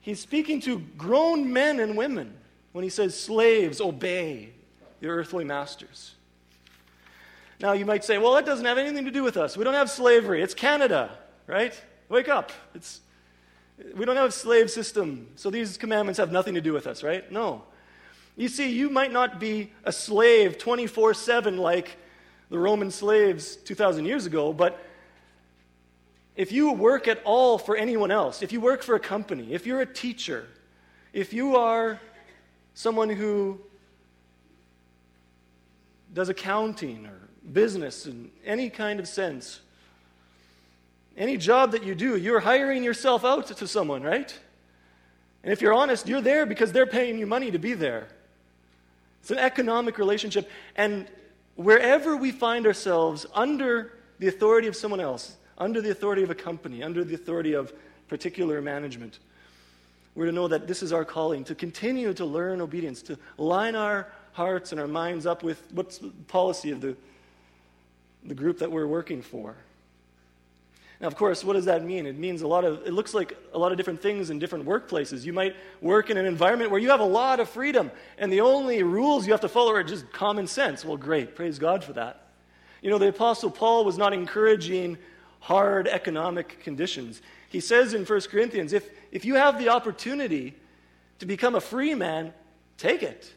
[0.00, 2.34] he's speaking to grown men and women
[2.72, 4.50] when he says, Slaves, obey
[5.00, 6.14] your earthly masters.
[7.60, 9.56] Now, you might say, well, that doesn't have anything to do with us.
[9.56, 10.42] We don't have slavery.
[10.42, 11.10] It's Canada,
[11.46, 11.78] right?
[12.08, 12.52] Wake up.
[12.74, 13.00] It's,
[13.94, 17.02] we don't have a slave system, so these commandments have nothing to do with us,
[17.02, 17.30] right?
[17.30, 17.62] No.
[18.36, 21.96] You see, you might not be a slave 24 7 like
[22.50, 24.82] the Roman slaves 2,000 years ago, but
[26.36, 29.66] if you work at all for anyone else, if you work for a company, if
[29.66, 30.46] you're a teacher,
[31.12, 32.00] if you are
[32.74, 33.60] someone who
[36.14, 39.60] does accounting or business in any kind of sense,
[41.18, 44.38] any job that you do, you're hiring yourself out to someone, right?
[45.42, 48.08] And if you're honest, you're there because they're paying you money to be there.
[49.20, 50.48] It's an economic relationship.
[50.76, 51.08] And
[51.56, 56.34] wherever we find ourselves under the authority of someone else, under the authority of a
[56.34, 57.72] company, under the authority of
[58.08, 59.18] particular management,
[60.14, 63.74] we're to know that this is our calling to continue to learn obedience, to line
[63.74, 66.96] our hearts and our minds up with what's the policy of the,
[68.24, 69.56] the group that we're working for.
[71.00, 72.06] Now, of course, what does that mean?
[72.06, 74.64] It means a lot of, it looks like a lot of different things in different
[74.66, 75.24] workplaces.
[75.24, 78.40] You might work in an environment where you have a lot of freedom, and the
[78.40, 80.84] only rules you have to follow are just common sense.
[80.84, 81.36] Well, great.
[81.36, 82.28] Praise God for that.
[82.82, 84.98] You know, the Apostle Paul was not encouraging
[85.40, 87.22] hard economic conditions.
[87.48, 90.54] He says in 1 Corinthians if, if you have the opportunity
[91.20, 92.32] to become a free man,
[92.76, 93.32] take it.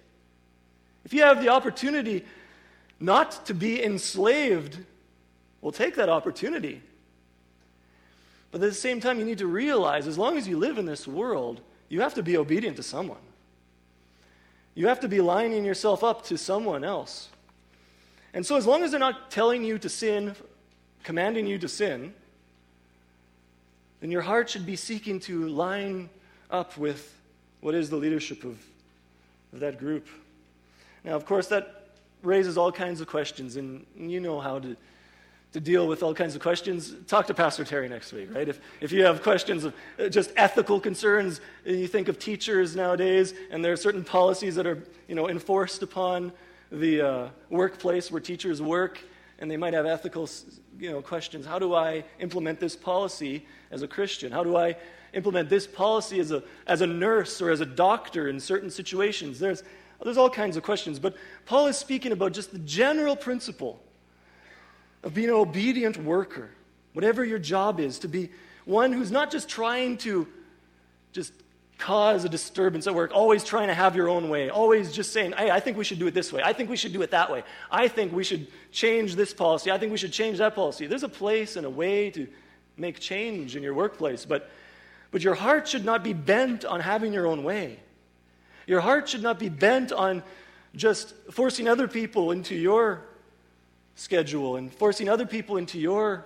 [1.05, 2.25] If you have the opportunity
[2.99, 4.77] not to be enslaved,
[5.61, 6.81] well, take that opportunity.
[8.51, 10.85] But at the same time, you need to realize as long as you live in
[10.85, 13.17] this world, you have to be obedient to someone.
[14.75, 17.29] You have to be lining yourself up to someone else.
[18.33, 20.35] And so, as long as they're not telling you to sin,
[21.03, 22.13] commanding you to sin,
[23.99, 26.09] then your heart should be seeking to line
[26.49, 27.15] up with
[27.59, 28.57] what is the leadership of,
[29.53, 30.07] of that group.
[31.03, 31.89] Now, of course, that
[32.23, 34.75] raises all kinds of questions, and you know how to,
[35.53, 36.95] to deal with all kinds of questions.
[37.07, 38.47] Talk to Pastor Terry next week, right?
[38.47, 43.33] If, if you have questions of uh, just ethical concerns, you think of teachers nowadays,
[43.49, 46.31] and there are certain policies that are you know, enforced upon
[46.71, 49.03] the uh, workplace where teachers work,
[49.39, 50.29] and they might have ethical
[50.79, 51.45] you know, questions.
[51.45, 54.31] How do I implement this policy as a Christian?
[54.31, 54.77] How do I
[55.13, 59.37] implement this policy as a, as a nurse or as a doctor in certain situations?
[59.37, 59.63] There's,
[60.01, 63.81] there's all kinds of questions, but Paul is speaking about just the general principle
[65.03, 66.49] of being an obedient worker,
[66.93, 68.29] whatever your job is, to be
[68.65, 70.27] one who's not just trying to
[71.11, 71.33] just
[71.81, 75.33] cause a disturbance at work, always trying to have your own way, always just saying,
[75.35, 76.41] hey, I think we should do it this way.
[76.43, 77.43] I think we should do it that way.
[77.71, 79.71] I think we should change this policy.
[79.71, 80.85] I think we should change that policy.
[80.85, 82.27] There's a place and a way to
[82.77, 84.51] make change in your workplace, but,
[85.09, 87.79] but your heart should not be bent on having your own way.
[88.67, 90.21] Your heart should not be bent on
[90.75, 93.01] just forcing other people into your
[93.95, 96.25] schedule and forcing other people into your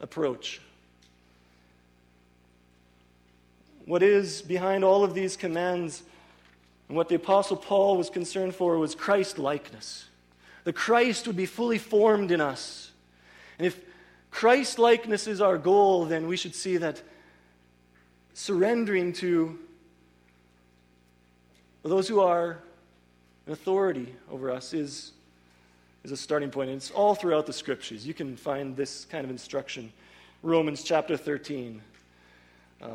[0.00, 0.60] approach.
[3.84, 6.02] What is behind all of these commands
[6.88, 10.06] and what the Apostle Paul was concerned for was Christ likeness.
[10.64, 12.90] The Christ would be fully formed in us.
[13.58, 13.80] And if
[14.30, 17.00] Christ likeness is our goal, then we should see that
[18.34, 19.58] surrendering to
[21.82, 22.58] those who are
[23.46, 25.12] in authority over us is,
[26.06, 26.70] is a starting point.
[26.70, 28.06] And it's all throughout the scriptures.
[28.06, 29.92] You can find this kind of instruction.
[30.42, 31.82] Romans chapter 13.
[32.80, 32.86] Uh,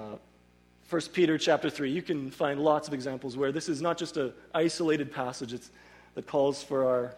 [0.89, 1.91] 1 Peter chapter 3.
[1.91, 5.69] You can find lots of examples where this is not just an isolated passage it's,
[6.15, 7.15] that calls for our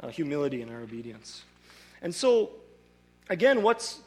[0.00, 1.44] uh, humility and our obedience.
[2.02, 2.50] And so,
[3.28, 4.00] again, what's,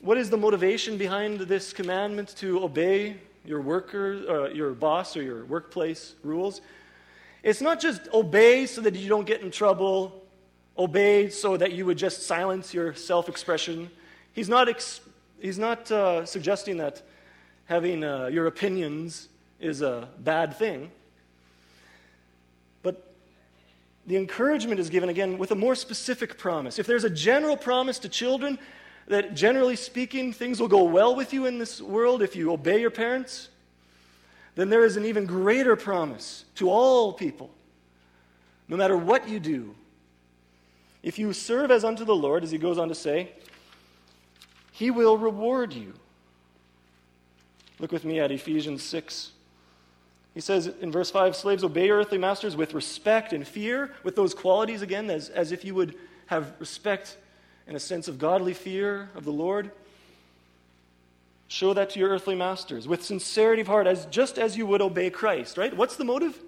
[0.00, 3.16] what is the motivation behind this commandment to obey
[3.48, 6.60] your worker, uh, your boss, or your workplace rules.
[7.42, 10.22] It's not just obey so that you don't get in trouble,
[10.78, 13.90] obey so that you would just silence your self expression.
[14.32, 15.00] He's not, ex-
[15.40, 17.02] he's not uh, suggesting that
[17.64, 19.28] having uh, your opinions
[19.60, 20.90] is a bad thing.
[22.82, 23.12] But
[24.06, 26.78] the encouragement is given again with a more specific promise.
[26.78, 28.58] If there's a general promise to children,
[29.08, 32.80] that generally speaking, things will go well with you in this world if you obey
[32.80, 33.48] your parents,
[34.54, 37.50] then there is an even greater promise to all people,
[38.68, 39.74] no matter what you do.
[41.02, 43.30] If you serve as unto the Lord, as he goes on to say,
[44.72, 45.94] he will reward you.
[47.78, 49.32] Look with me at Ephesians 6.
[50.34, 54.16] He says in verse 5 Slaves, obey your earthly masters with respect and fear, with
[54.16, 55.94] those qualities again, as, as if you would
[56.26, 57.16] have respect
[57.66, 59.70] and a sense of godly fear of the Lord.
[61.48, 64.82] Show that to your earthly masters with sincerity of heart, as just as you would
[64.82, 65.74] obey Christ, right?
[65.74, 66.38] What's the motive?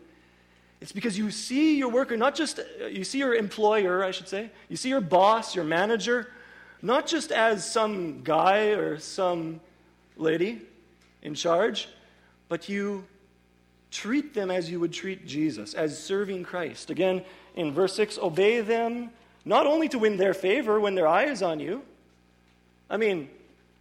[0.81, 4.29] It's because you see your worker, not just, uh, you see your employer, I should
[4.29, 4.51] say.
[4.69, 6.33] You see your boss, your manager,
[6.81, 9.61] not just as some guy or some
[10.17, 10.63] lady
[11.23, 11.89] in charge,
[12.49, 13.05] but you
[13.91, 16.91] treat them as you would treat Jesus, as serving Christ.
[16.91, 17.25] Again,
[17.57, 19.11] in verse 6, obey them
[19.45, 21.83] not only to win their favor when their eye is on you.
[22.89, 23.29] I mean,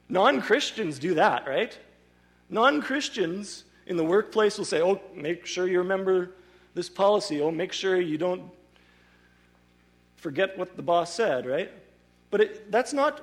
[0.10, 1.78] non Christians do that, right?
[2.50, 6.32] Non Christians in the workplace will say, oh, make sure you remember
[6.76, 7.42] this policy.
[7.42, 8.44] Oh, make sure you don't
[10.18, 11.72] forget what the boss said, right?
[12.32, 13.22] But it, that's not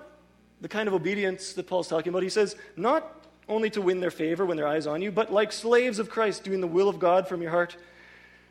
[0.61, 2.23] the kind of obedience that Paul's talking about.
[2.23, 5.53] He says, not only to win their favor when their eyes on you, but like
[5.53, 7.77] slaves of Christ, doing the will of God from your heart.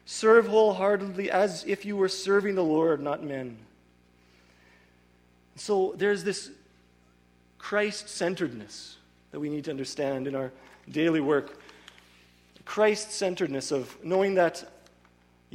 [0.06, 3.58] Serve wholeheartedly as if you were serving the Lord, not men.
[5.56, 6.52] So there's this
[7.58, 8.98] Christ centeredness
[9.32, 10.52] that we need to understand in our
[10.90, 11.60] daily work.
[12.66, 14.72] Christ centeredness of knowing that,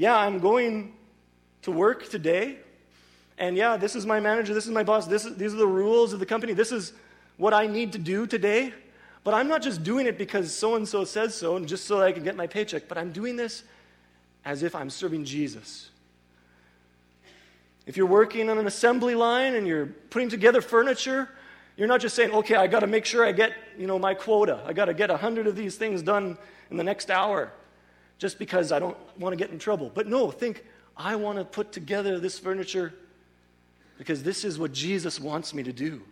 [0.00, 0.94] yeah, I'm going
[1.60, 2.56] to work today,
[3.36, 5.66] and yeah, this is my manager, this is my boss, this is, these are the
[5.66, 6.94] rules of the company, this is
[7.36, 8.72] what I need to do today.
[9.24, 12.00] But I'm not just doing it because so and so says so and just so
[12.00, 13.62] I can get my paycheck, but I'm doing this
[14.42, 15.90] as if I'm serving Jesus.
[17.84, 21.28] If you're working on an assembly line and you're putting together furniture,
[21.76, 24.14] you're not just saying, okay, I got to make sure I get, you know, my
[24.14, 24.62] quota.
[24.64, 26.38] I got to get a hundred of these things done
[26.70, 27.52] in the next hour
[28.20, 29.90] just because I don't want to get in trouble.
[29.92, 30.64] But no, think,
[30.96, 32.94] I want to put together this furniture
[33.98, 36.02] because this is what Jesus wants me to do.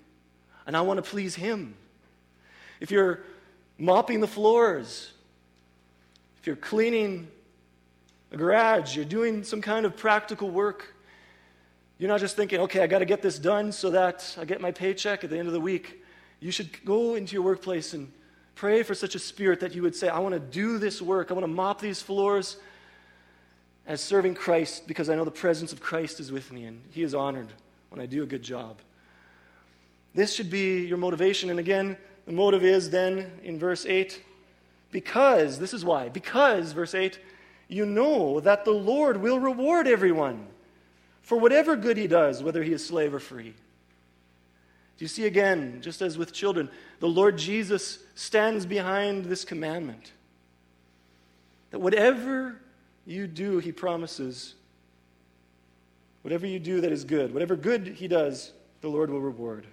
[0.67, 1.77] And I want to please him.
[2.81, 3.21] If you're
[3.79, 5.13] mopping the floors
[6.41, 7.29] if you're cleaning
[8.31, 10.95] a garage, you're doing some kind of practical work,
[11.99, 14.61] you're not just thinking, okay, I got to get this done so that I get
[14.61, 16.05] my paycheck at the end of the week.
[16.39, 18.13] You should go into your workplace and
[18.59, 21.31] pray for such a spirit that you would say, I want to do this work.
[21.31, 22.57] I want to mop these floors
[23.87, 27.05] as serving Christ because I know the presence of Christ is with me and He
[27.05, 27.47] is honored
[27.91, 28.79] when I do a good job.
[30.13, 31.51] This should be your motivation.
[31.51, 31.97] And again,
[32.27, 34.21] the motive is then in verse 8
[34.91, 37.17] because, this is why, because, verse 8,
[37.69, 40.49] you know that the Lord will reward everyone
[41.23, 43.55] for whatever good he does, whether he is slave or free.
[44.99, 46.69] Do you see again, just as with children,
[46.99, 50.13] the Lord Jesus stands behind this commandment
[51.71, 52.57] that whatever
[53.07, 54.55] you do, he promises,
[56.23, 59.67] whatever you do that is good, whatever good he does, the Lord will reward.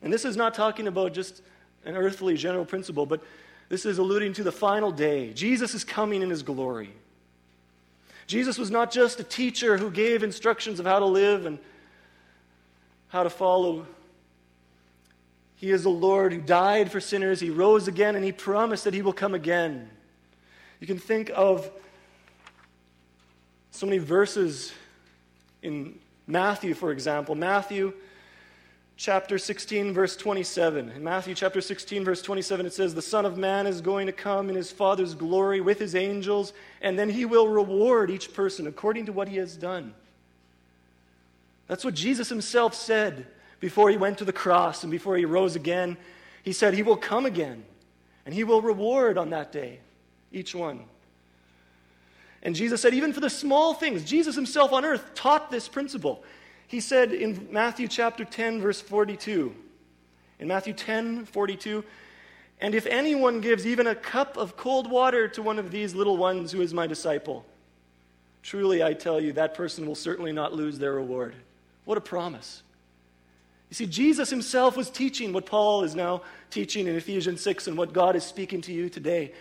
[0.00, 1.42] And this is not talking about just
[1.84, 3.22] an earthly general principle, but
[3.68, 5.32] this is alluding to the final day.
[5.34, 6.90] Jesus is coming in his glory.
[8.26, 11.58] Jesus was not just a teacher who gave instructions of how to live and
[13.08, 13.86] how to follow.
[15.58, 17.40] He is the Lord who died for sinners.
[17.40, 19.90] He rose again, and he promised that he will come again.
[20.78, 21.68] You can think of
[23.72, 24.72] so many verses
[25.62, 25.98] in
[26.28, 27.34] Matthew, for example.
[27.34, 27.92] Matthew
[28.96, 30.90] chapter 16, verse 27.
[30.90, 34.12] In Matthew chapter 16, verse 27, it says, The Son of Man is going to
[34.12, 38.68] come in his Father's glory with his angels, and then he will reward each person
[38.68, 39.92] according to what he has done.
[41.66, 43.26] That's what Jesus himself said
[43.60, 45.96] before he went to the cross and before he rose again.
[46.42, 47.64] He said, He will come again,
[48.24, 49.80] and he will reward on that day
[50.32, 50.84] each one.
[52.42, 56.22] And Jesus said, even for the small things, Jesus himself on earth taught this principle.
[56.66, 59.54] He said in Matthew chapter 10, verse 42,
[60.38, 61.82] in Matthew 10, 42,
[62.60, 66.16] and if anyone gives even a cup of cold water to one of these little
[66.16, 67.44] ones who is my disciple,
[68.42, 71.34] truly I tell you, that person will certainly not lose their reward.
[71.84, 72.62] What a promise.
[73.70, 77.76] You see, Jesus himself was teaching what Paul is now teaching in Ephesians 6 and
[77.76, 79.32] what God is speaking to you today.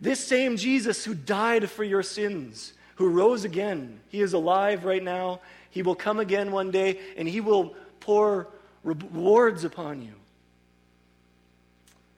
[0.00, 5.02] This same Jesus who died for your sins, who rose again, he is alive right
[5.02, 5.40] now
[5.74, 8.46] he will come again one day and he will pour
[8.84, 10.12] rewards upon you.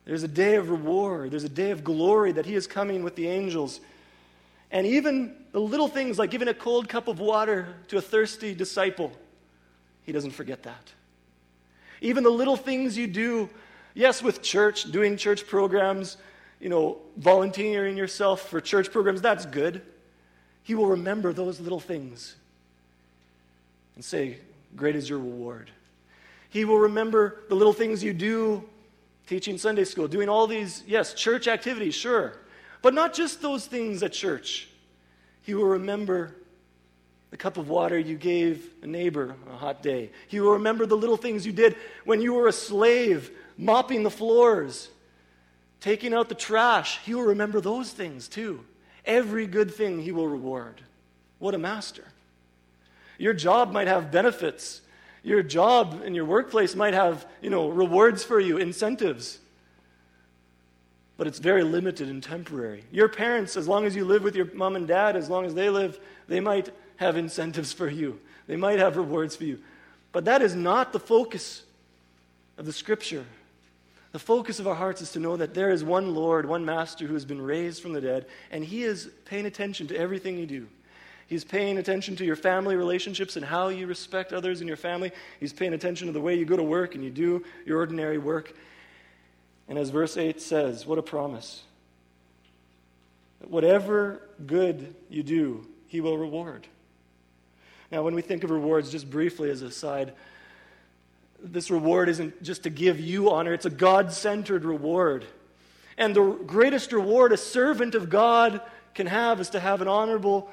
[0.04, 3.16] There's a day of reward, there's a day of glory that he is coming with
[3.16, 3.80] the angels.
[4.70, 8.54] And even the little things like giving a cold cup of water to a thirsty
[8.54, 9.10] disciple,
[10.02, 10.92] he doesn't forget that.
[12.00, 13.48] Even the little things you do,
[13.94, 16.16] yes, with church, doing church programs,
[16.60, 19.82] you know, volunteering yourself for church programs, that's good.
[20.62, 22.36] He will remember those little things
[23.94, 24.38] and say,
[24.74, 25.70] Great is your reward.
[26.50, 28.62] He will remember the little things you do,
[29.26, 32.34] teaching Sunday school, doing all these, yes, church activities, sure.
[32.82, 34.68] But not just those things at church.
[35.42, 36.34] He will remember
[37.30, 40.10] the cup of water you gave a neighbor on a hot day.
[40.28, 44.10] He will remember the little things you did when you were a slave, mopping the
[44.10, 44.88] floors,
[45.80, 46.98] taking out the trash.
[47.04, 48.64] He will remember those things too.
[49.04, 50.80] Every good thing he will reward.
[51.38, 52.04] What a master.
[53.18, 54.82] Your job might have benefits.
[55.22, 59.38] Your job in your workplace might have, you know, rewards for you, incentives.
[61.16, 62.84] But it's very limited and temporary.
[62.92, 65.54] Your parents, as long as you live with your mom and dad, as long as
[65.54, 65.98] they live,
[66.28, 68.18] they might have incentives for you.
[68.46, 69.60] They might have rewards for you.
[70.12, 71.62] But that is not the focus
[72.58, 73.24] of the scripture.
[74.12, 77.06] The focus of our hearts is to know that there is one Lord, one Master
[77.06, 80.46] who has been raised from the dead, and He is paying attention to everything you
[80.46, 80.68] do.
[81.26, 85.10] He's paying attention to your family relationships and how you respect others in your family.
[85.40, 88.16] He's paying attention to the way you go to work and you do your ordinary
[88.16, 88.54] work.
[89.68, 91.62] And as verse 8 says, what a promise.
[93.40, 96.68] That whatever good you do, he will reward.
[97.90, 100.12] Now, when we think of rewards, just briefly as a side,
[101.42, 105.24] this reward isn't just to give you honor, it's a God centered reward.
[105.98, 108.60] And the greatest reward a servant of God
[108.94, 110.50] can have is to have an honorable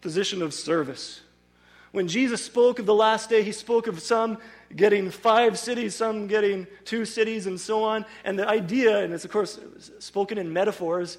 [0.00, 1.20] position of service.
[1.92, 4.38] When Jesus spoke of the last day, he spoke of some
[4.74, 8.04] getting five cities, some getting two cities, and so on.
[8.24, 9.58] And the idea, and it's of course
[9.98, 11.18] spoken in metaphors,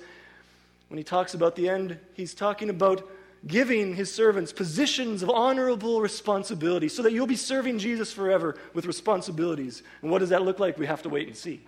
[0.90, 3.10] when he talks about the end, he's talking about
[3.48, 8.86] giving his servants positions of honorable responsibility so that you'll be serving Jesus forever with
[8.86, 9.84] responsibilities.
[10.02, 10.78] And what does that look like?
[10.78, 11.62] We have to wait and see.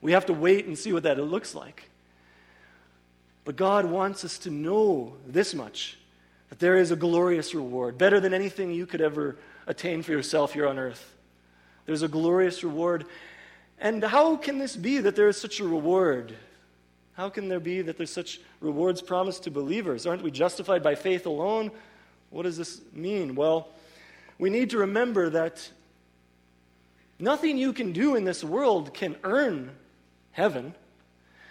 [0.00, 1.88] We have to wait and see what that looks like.
[3.44, 5.96] But God wants us to know this much
[6.50, 9.36] that there is a glorious reward, better than anything you could ever
[9.66, 11.14] attain for yourself here on earth.
[11.86, 13.04] There's a glorious reward.
[13.78, 16.34] And how can this be that there is such a reward?
[17.18, 20.06] How can there be that there's such rewards promised to believers?
[20.06, 21.72] Aren't we justified by faith alone?
[22.30, 23.34] What does this mean?
[23.34, 23.70] Well,
[24.38, 25.68] we need to remember that
[27.18, 29.72] nothing you can do in this world can earn
[30.30, 30.76] heaven.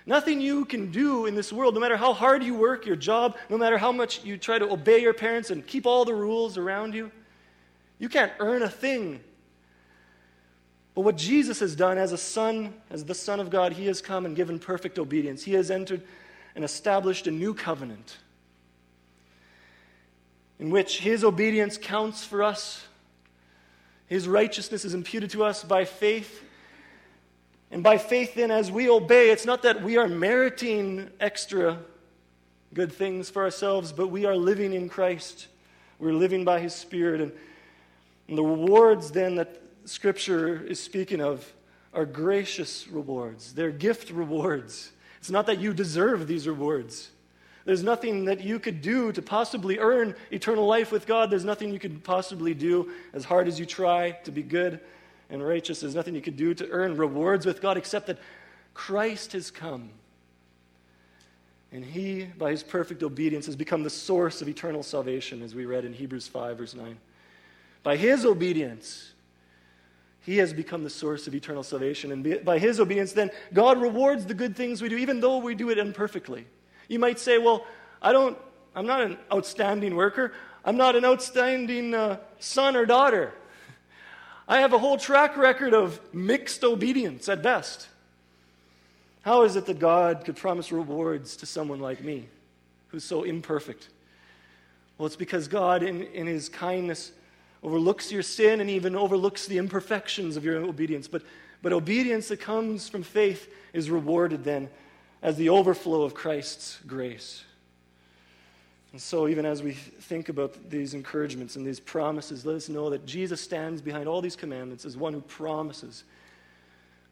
[0.06, 3.36] Nothing you can do in this world, no matter how hard you work your job,
[3.50, 6.58] no matter how much you try to obey your parents and keep all the rules
[6.58, 7.12] around you,
[8.00, 9.20] you can't earn a thing.
[10.98, 14.02] But what Jesus has done as a son, as the Son of God, he has
[14.02, 15.44] come and given perfect obedience.
[15.44, 16.02] He has entered
[16.56, 18.18] and established a new covenant
[20.58, 22.84] in which his obedience counts for us.
[24.08, 26.44] His righteousness is imputed to us by faith.
[27.70, 31.78] And by faith, then, as we obey, it's not that we are meriting extra
[32.74, 35.46] good things for ourselves, but we are living in Christ.
[36.00, 37.22] We're living by his Spirit.
[37.22, 37.32] And,
[38.28, 41.54] and the rewards, then, that Scripture is speaking of
[41.94, 44.92] are gracious rewards, they're gift rewards.
[45.20, 47.10] It's not that you deserve these rewards.
[47.66, 51.30] There's nothing that you could do to possibly earn eternal life with God.
[51.30, 54.80] There's nothing you could possibly do as hard as you try to be good
[55.30, 55.82] and righteous.
[55.82, 58.20] There's nothing you could do to earn rewards with God except that
[58.74, 59.90] Christ has come.
[61.74, 65.66] And he, by his perfect obedience, has become the source of eternal salvation, as we
[65.66, 66.98] read in Hebrews 5, verse 9.
[67.84, 69.12] By his obedience,
[70.28, 72.12] he has become the source of eternal salvation.
[72.12, 75.56] And by his obedience, then, God rewards the good things we do, even though we
[75.56, 76.46] do it imperfectly.
[76.90, 77.66] You might say, well,
[78.02, 78.38] I don't,
[78.76, 80.34] I'm not an outstanding worker.
[80.66, 83.36] I'm not an outstanding uh, son or daughter.
[84.50, 87.88] I have a whole track record of mixed obedience at best.
[89.22, 92.28] How is it that God could promise rewards to someone like me
[92.90, 93.88] who's so imperfect?
[94.98, 97.14] Well, it's because God, in, in His kindness,
[97.64, 101.08] overlooks your sin and even overlooks the imperfections of your obedience.
[101.08, 101.24] But,
[101.62, 104.70] but obedience that comes from faith is rewarded then
[105.22, 107.44] as the overflow of Christ's grace.
[108.92, 112.90] And so, even as we think about these encouragements and these promises, let us know
[112.90, 116.04] that Jesus stands behind all these commandments as one who promises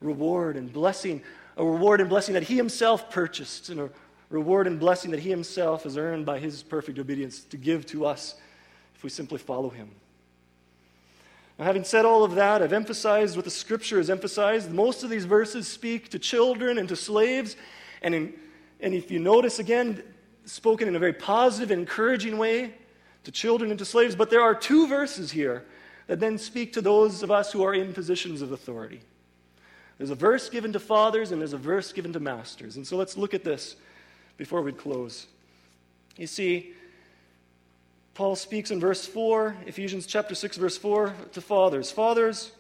[0.02, 1.22] reward and blessing,
[1.58, 3.90] a reward and blessing that he himself purchased, and a
[4.30, 8.06] reward and blessing that he himself has earned by his perfect obedience to give to
[8.06, 8.36] us
[8.96, 9.92] if we simply follow him.
[11.58, 14.72] Now, having said all of that, I've emphasized what the scripture has emphasized.
[14.72, 17.56] Most of these verses speak to children and to slaves
[18.02, 18.34] and, in,
[18.82, 20.04] and if you notice again,
[20.46, 22.74] spoken in a very positive, encouraging way
[23.24, 24.16] to children and to slaves.
[24.16, 25.66] But there are two verses here
[26.08, 29.02] that then speak to those of us who are in positions of authority.
[29.98, 32.76] There's a verse given to fathers and there's a verse given to masters.
[32.76, 33.78] And so let's look at this
[34.38, 35.26] before we close.
[36.18, 36.74] You see,
[38.16, 41.92] Paul speaks in verse 4, Ephesians chapter 6, verse 4, to fathers.
[41.92, 42.54] Fathers,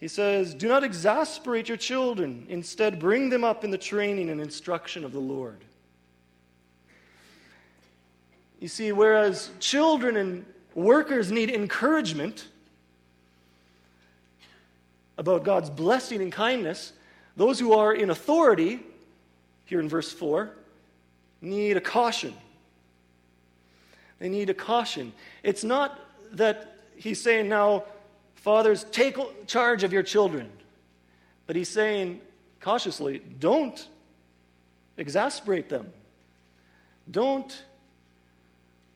[0.00, 2.46] he says, Do not exasperate your children.
[2.48, 5.58] Instead, bring them up in the training and instruction of the Lord.
[8.58, 12.48] You see, whereas children and workers need encouragement
[15.18, 16.94] about God's blessing and kindness,
[17.36, 18.80] those who are in authority,
[19.66, 20.50] here in verse 4,
[21.42, 22.32] need a caution.
[24.24, 25.12] They need a caution.
[25.42, 26.00] It's not
[26.32, 27.84] that he's saying now,
[28.36, 30.50] Fathers, take charge of your children.
[31.46, 32.22] But he's saying
[32.58, 33.86] cautiously, don't
[34.96, 35.92] exasperate them.
[37.10, 37.64] Don't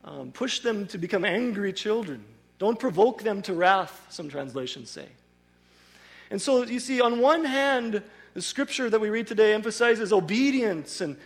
[0.03, 2.25] um, push them to become angry children.
[2.59, 5.09] Don't provoke them to wrath, some translations say.
[6.31, 8.03] And so you see, on one hand,
[8.33, 11.19] the scripture that we read today emphasizes obedience and,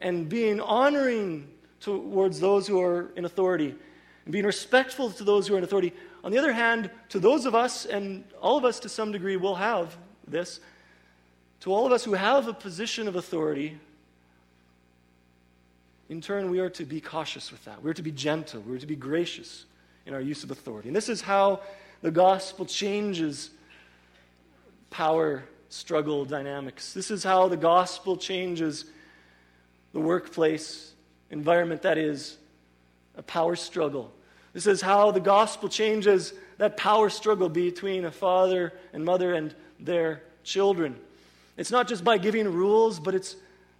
[0.00, 3.74] and being honoring towards those who are in authority
[4.24, 5.92] and being respectful to those who are in authority.
[6.22, 9.36] On the other hand, to those of us, and all of us to some degree
[9.36, 9.96] will have
[10.26, 10.60] this,
[11.60, 13.78] to all of us who have a position of authority,
[16.08, 17.82] in turn, we are to be cautious with that.
[17.82, 18.60] We're to be gentle.
[18.60, 19.64] We're to be gracious
[20.06, 20.88] in our use of authority.
[20.88, 21.60] And this is how
[22.02, 23.50] the gospel changes
[24.90, 26.92] power struggle dynamics.
[26.92, 28.84] This is how the gospel changes
[29.92, 30.93] the workplace
[31.34, 32.38] environment that is
[33.16, 34.10] a power struggle
[34.54, 39.52] this is how the gospel changes that power struggle between a father and mother and
[39.80, 40.96] their children.
[41.56, 43.34] It's not just by giving rules, but it's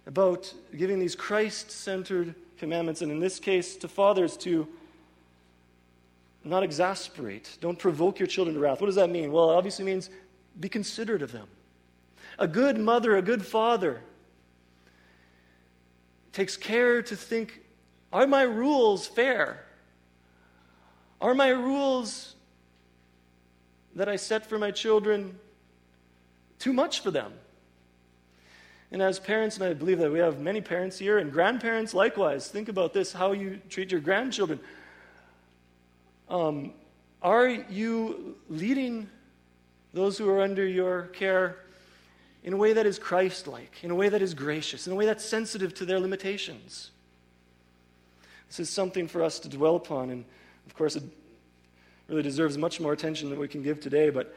[0.05, 4.67] about giving these Christ centered commandments, and in this case, to fathers to
[6.43, 7.57] not exasperate.
[7.61, 8.81] Don't provoke your children to wrath.
[8.81, 9.31] What does that mean?
[9.31, 10.09] Well, it obviously means
[10.59, 11.47] be considerate of them.
[12.37, 14.01] A good mother, a good father
[16.35, 17.61] takes care to think
[18.11, 19.65] are my rules fair?
[21.21, 22.35] Are my rules
[23.95, 25.39] that I set for my children
[26.59, 27.31] too much for them?
[28.91, 32.49] And as parents, and I believe that we have many parents here, and grandparents likewise,
[32.49, 34.59] think about this how you treat your grandchildren.
[36.29, 36.73] Um,
[37.21, 39.09] are you leading
[39.93, 41.64] those who are under your care
[42.45, 44.95] in a way that is Christ like, in a way that is gracious, in a
[44.95, 46.91] way that's sensitive to their limitations?
[48.47, 50.23] This is something for us to dwell upon, and
[50.67, 51.03] of course, it
[52.07, 54.35] really deserves much more attention than we can give today, but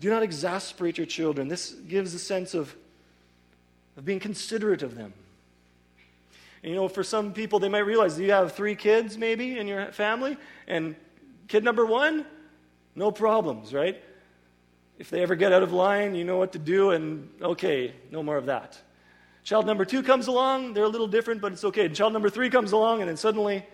[0.00, 1.48] do not exasperate your children.
[1.48, 2.76] This gives a sense of,
[3.96, 5.14] of being considerate of them.
[6.62, 9.66] And, you know, for some people, they might realize you have three kids maybe in
[9.66, 10.36] your family,
[10.68, 10.94] and
[11.48, 12.26] kid number one,
[12.94, 14.02] no problems, right?
[14.98, 18.22] If they ever get out of line, you know what to do, and okay, no
[18.22, 18.80] more of that.
[19.42, 21.88] Child number two comes along, they're a little different, but it's okay.
[21.88, 23.64] Child number three comes along, and then suddenly,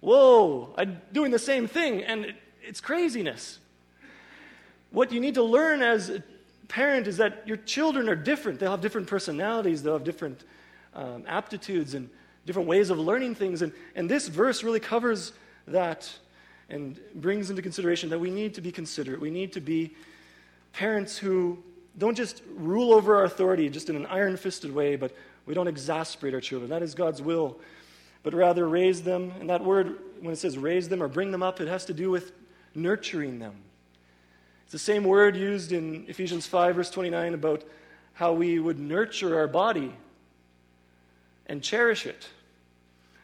[0.00, 3.60] whoa, I'm doing the same thing, and it, it's craziness.
[4.90, 6.22] What you need to learn as a
[6.66, 8.58] parent is that your children are different.
[8.58, 10.44] They'll have different personalities, they'll have different
[10.94, 12.10] um, aptitudes, and
[12.46, 13.62] different ways of learning things.
[13.62, 15.32] And, and this verse really covers
[15.66, 16.12] that
[16.68, 19.20] and brings into consideration that we need to be considerate.
[19.20, 19.94] We need to be
[20.78, 21.58] parents who
[21.98, 25.12] don't just rule over our authority just in an iron fisted way, but
[25.44, 26.70] we don't exasperate our children.
[26.70, 27.58] That is God's will.
[28.22, 29.32] But rather raise them.
[29.40, 31.92] And that word, when it says raise them or bring them up, it has to
[31.92, 32.30] do with
[32.76, 33.56] nurturing them.
[34.62, 37.64] It's the same word used in Ephesians 5, verse 29, about
[38.12, 39.92] how we would nurture our body
[41.46, 42.28] and cherish it.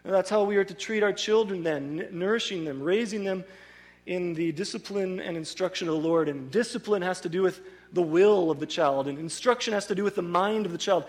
[0.02, 3.44] And that's how we are to treat our children then, nourishing them, raising them
[4.06, 6.28] in the discipline and instruction of the Lord.
[6.28, 7.60] And discipline has to do with
[7.92, 10.78] the will of the child, and instruction has to do with the mind of the
[10.78, 11.04] child.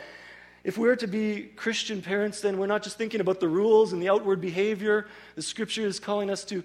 [0.64, 4.02] If we're to be Christian parents, then we're not just thinking about the rules and
[4.02, 5.08] the outward behavior.
[5.36, 6.64] The scripture is calling us to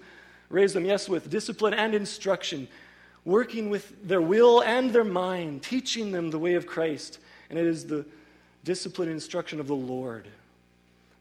[0.49, 2.67] raise them, yes, with discipline and instruction,
[3.25, 7.19] working with their will and their mind, teaching them the way of Christ.
[7.49, 8.05] And it is the
[8.63, 10.27] discipline and instruction of the Lord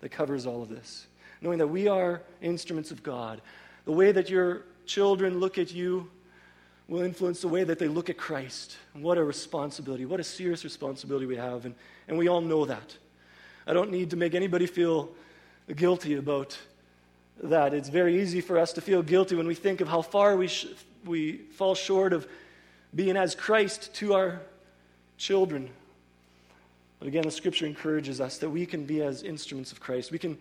[0.01, 1.07] that covers all of this.
[1.43, 3.41] Knowing that we are instruments of God.
[3.85, 6.11] The way that your children look at you
[6.88, 8.76] will influence the way that they look at Christ.
[8.95, 11.64] what a responsibility, what a serious responsibility we have.
[11.64, 11.76] And,
[12.09, 12.97] and we all know that.
[13.68, 15.11] I don't need to make anybody feel
[15.76, 16.59] guilty about
[17.45, 17.72] that.
[17.72, 20.49] It's very easy for us to feel guilty when we think of how far we,
[20.49, 20.66] sh-
[21.05, 22.26] we fall short of
[22.93, 24.41] being as Christ to our
[25.16, 25.70] children.
[26.99, 30.11] But again, the scripture encourages us that we can be as instruments of Christ.
[30.11, 30.36] We can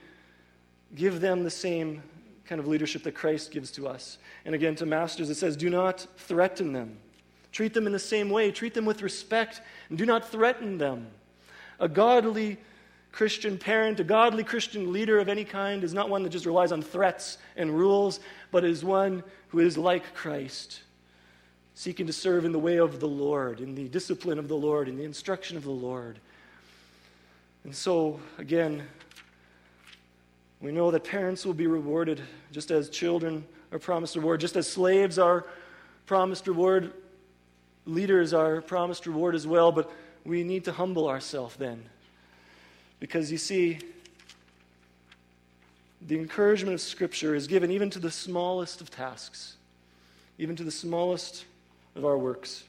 [0.95, 2.01] give them the same
[2.49, 4.17] kind of leadership that Christ gives to us.
[4.43, 6.97] And again, to masters, it says, do not threaten them.
[7.51, 8.49] Treat them in the same way.
[8.49, 11.07] Treat them with respect, and do not threaten them.
[11.79, 12.57] A godly
[13.11, 16.71] Christian parent, a godly Christian leader of any kind, is not one that just relies
[16.71, 18.19] on threats and rules,
[18.49, 20.81] but is one who is like Christ,
[21.75, 24.89] seeking to serve in the way of the Lord, in the discipline of the Lord,
[24.89, 26.19] in the instruction of the Lord.
[27.63, 28.83] And so, again,
[30.61, 34.69] we know that parents will be rewarded just as children are promised reward, just as
[34.69, 35.45] slaves are
[36.05, 36.91] promised reward,
[37.85, 39.91] leaders are promised reward as well, but
[40.25, 41.83] we need to humble ourselves then.
[42.99, 43.79] Because you see,
[46.07, 49.55] the encouragement of Scripture is given even to the smallest of tasks,
[50.37, 51.45] even to the smallest
[51.95, 52.63] of our works.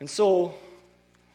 [0.00, 0.54] And so,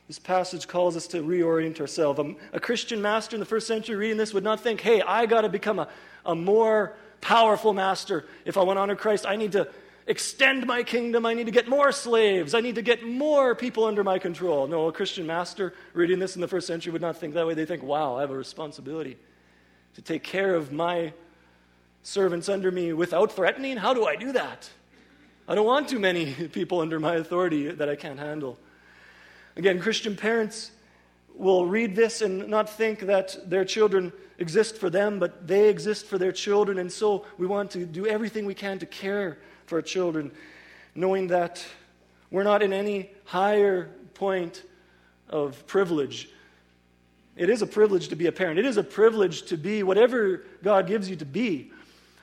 [0.10, 2.20] this passage calls us to reorient ourselves.
[2.20, 5.28] A, a Christian master in the first century reading this would not think, hey, I
[5.28, 5.88] got to become a,
[6.26, 8.26] a more powerful master.
[8.44, 9.70] If I want to honor Christ, I need to
[10.08, 11.28] extend my kingdom.
[11.28, 12.56] I need to get more slaves.
[12.56, 14.66] I need to get more people under my control.
[14.66, 17.54] No, a Christian master reading this in the first century would not think that way.
[17.54, 19.16] They think, wow, I have a responsibility
[19.94, 21.14] to take care of my
[22.02, 23.78] servants under me without threatening.
[23.78, 24.72] How do I do that?
[25.48, 28.58] I don't want too many people under my authority that I can't handle.
[29.60, 30.72] Again, Christian parents
[31.36, 36.06] will read this and not think that their children exist for them, but they exist
[36.06, 36.80] for their children.
[36.80, 40.32] And so we want to do everything we can to care for our children,
[40.96, 41.66] knowing that
[42.32, 44.64] we're not in any higher point
[45.28, 46.30] of privilege.
[47.36, 48.60] It is a privilege to be a parent.
[48.60, 51.70] It is a privilege to be whatever God gives you to be.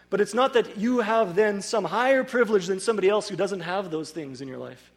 [0.09, 3.61] But it's not that you have then some higher privilege than somebody else who doesn't
[3.61, 4.91] have those things in your life.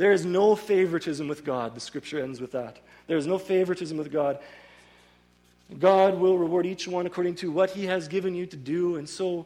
[0.00, 1.74] There is no favoritism with God.
[1.74, 2.78] The scripture ends with that.
[3.06, 4.38] There is no favoritism with God.
[5.78, 8.96] God will reward each one according to what he has given you to do.
[8.96, 9.44] And so,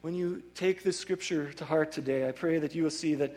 [0.00, 3.36] when you take this scripture to heart today, I pray that you will see that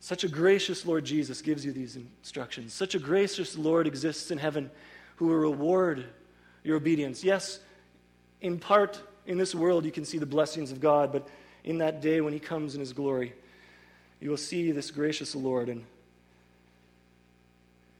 [0.00, 2.72] such a gracious Lord Jesus gives you these instructions.
[2.72, 4.70] Such a gracious Lord exists in heaven
[5.16, 6.06] who will reward
[6.62, 7.22] your obedience.
[7.22, 7.60] Yes,
[8.40, 11.28] in part in this world you can see the blessings of God, but
[11.62, 13.34] in that day when he comes in his glory,
[14.24, 15.68] you will see this gracious Lord.
[15.68, 15.84] And,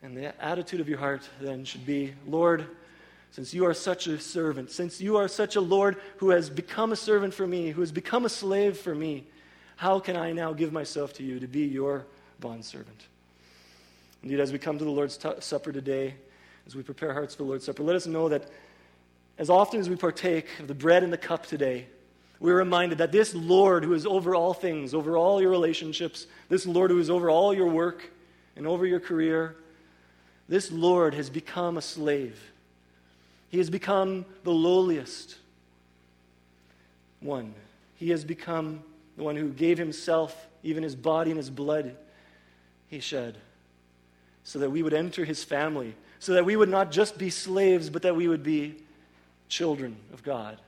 [0.03, 2.67] And the attitude of your heart then should be Lord,
[3.31, 6.93] since you are such a servant, since you are such a Lord who has become
[6.93, 9.27] a servant for me, who has become a slave for me,
[9.77, 12.07] how can I now give myself to you to be your
[12.41, 13.03] bondservant?
[14.23, 16.15] Indeed, as we come to the Lord's t- Supper today,
[16.67, 18.49] as we prepare hearts for the Lord's Supper, let us know that
[19.37, 21.87] as often as we partake of the bread and the cup today,
[22.41, 26.67] we're reminded that this Lord who is over all things, over all your relationships, this
[26.67, 28.11] Lord who is over all your work
[28.57, 29.57] and over your career,
[30.49, 32.53] this Lord has become a slave.
[33.49, 35.37] He has become the lowliest
[37.21, 37.55] one.
[37.97, 38.83] He has become
[39.17, 41.97] the one who gave himself, even his body and his blood,
[42.89, 43.37] he shed
[44.45, 47.91] so that we would enter his family, so that we would not just be slaves,
[47.91, 48.77] but that we would be
[49.49, 50.59] children of God.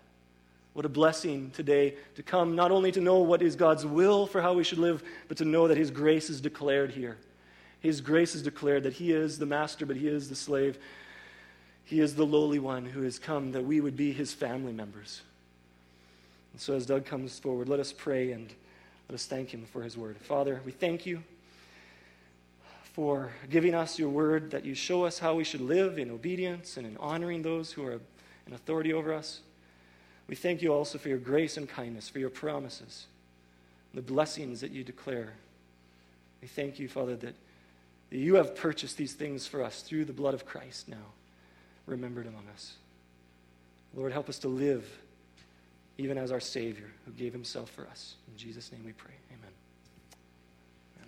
[0.77, 4.43] What a blessing today to come not only to know what is God's will for
[4.43, 7.17] how we should live, but to know that his grace is declared here.
[7.81, 10.79] His grace is declared that he is the master, but he is the slave.
[11.87, 15.23] He is the lowly one who has come that we would be his family members.
[16.53, 18.53] And so, as Doug comes forward, let us pray and
[19.09, 20.19] let us thank him for his word.
[20.19, 21.23] Father, we thank you
[22.83, 26.77] for giving us your word, that you show us how we should live in obedience
[26.77, 27.99] and in honoring those who are
[28.47, 29.41] in authority over us.
[30.29, 33.07] We thank you also for your grace and kindness, for your promises,
[33.95, 35.35] the blessings that you declare.
[36.43, 37.35] We thank you, Father, that,
[38.11, 41.13] that you have purchased these things for us through the blood of Christ now,
[41.87, 42.75] remembered among us.
[43.95, 44.99] Lord, help us to live
[45.99, 48.17] even as our Savior who gave himself for us.
[48.31, 49.15] In Jesus' name we pray.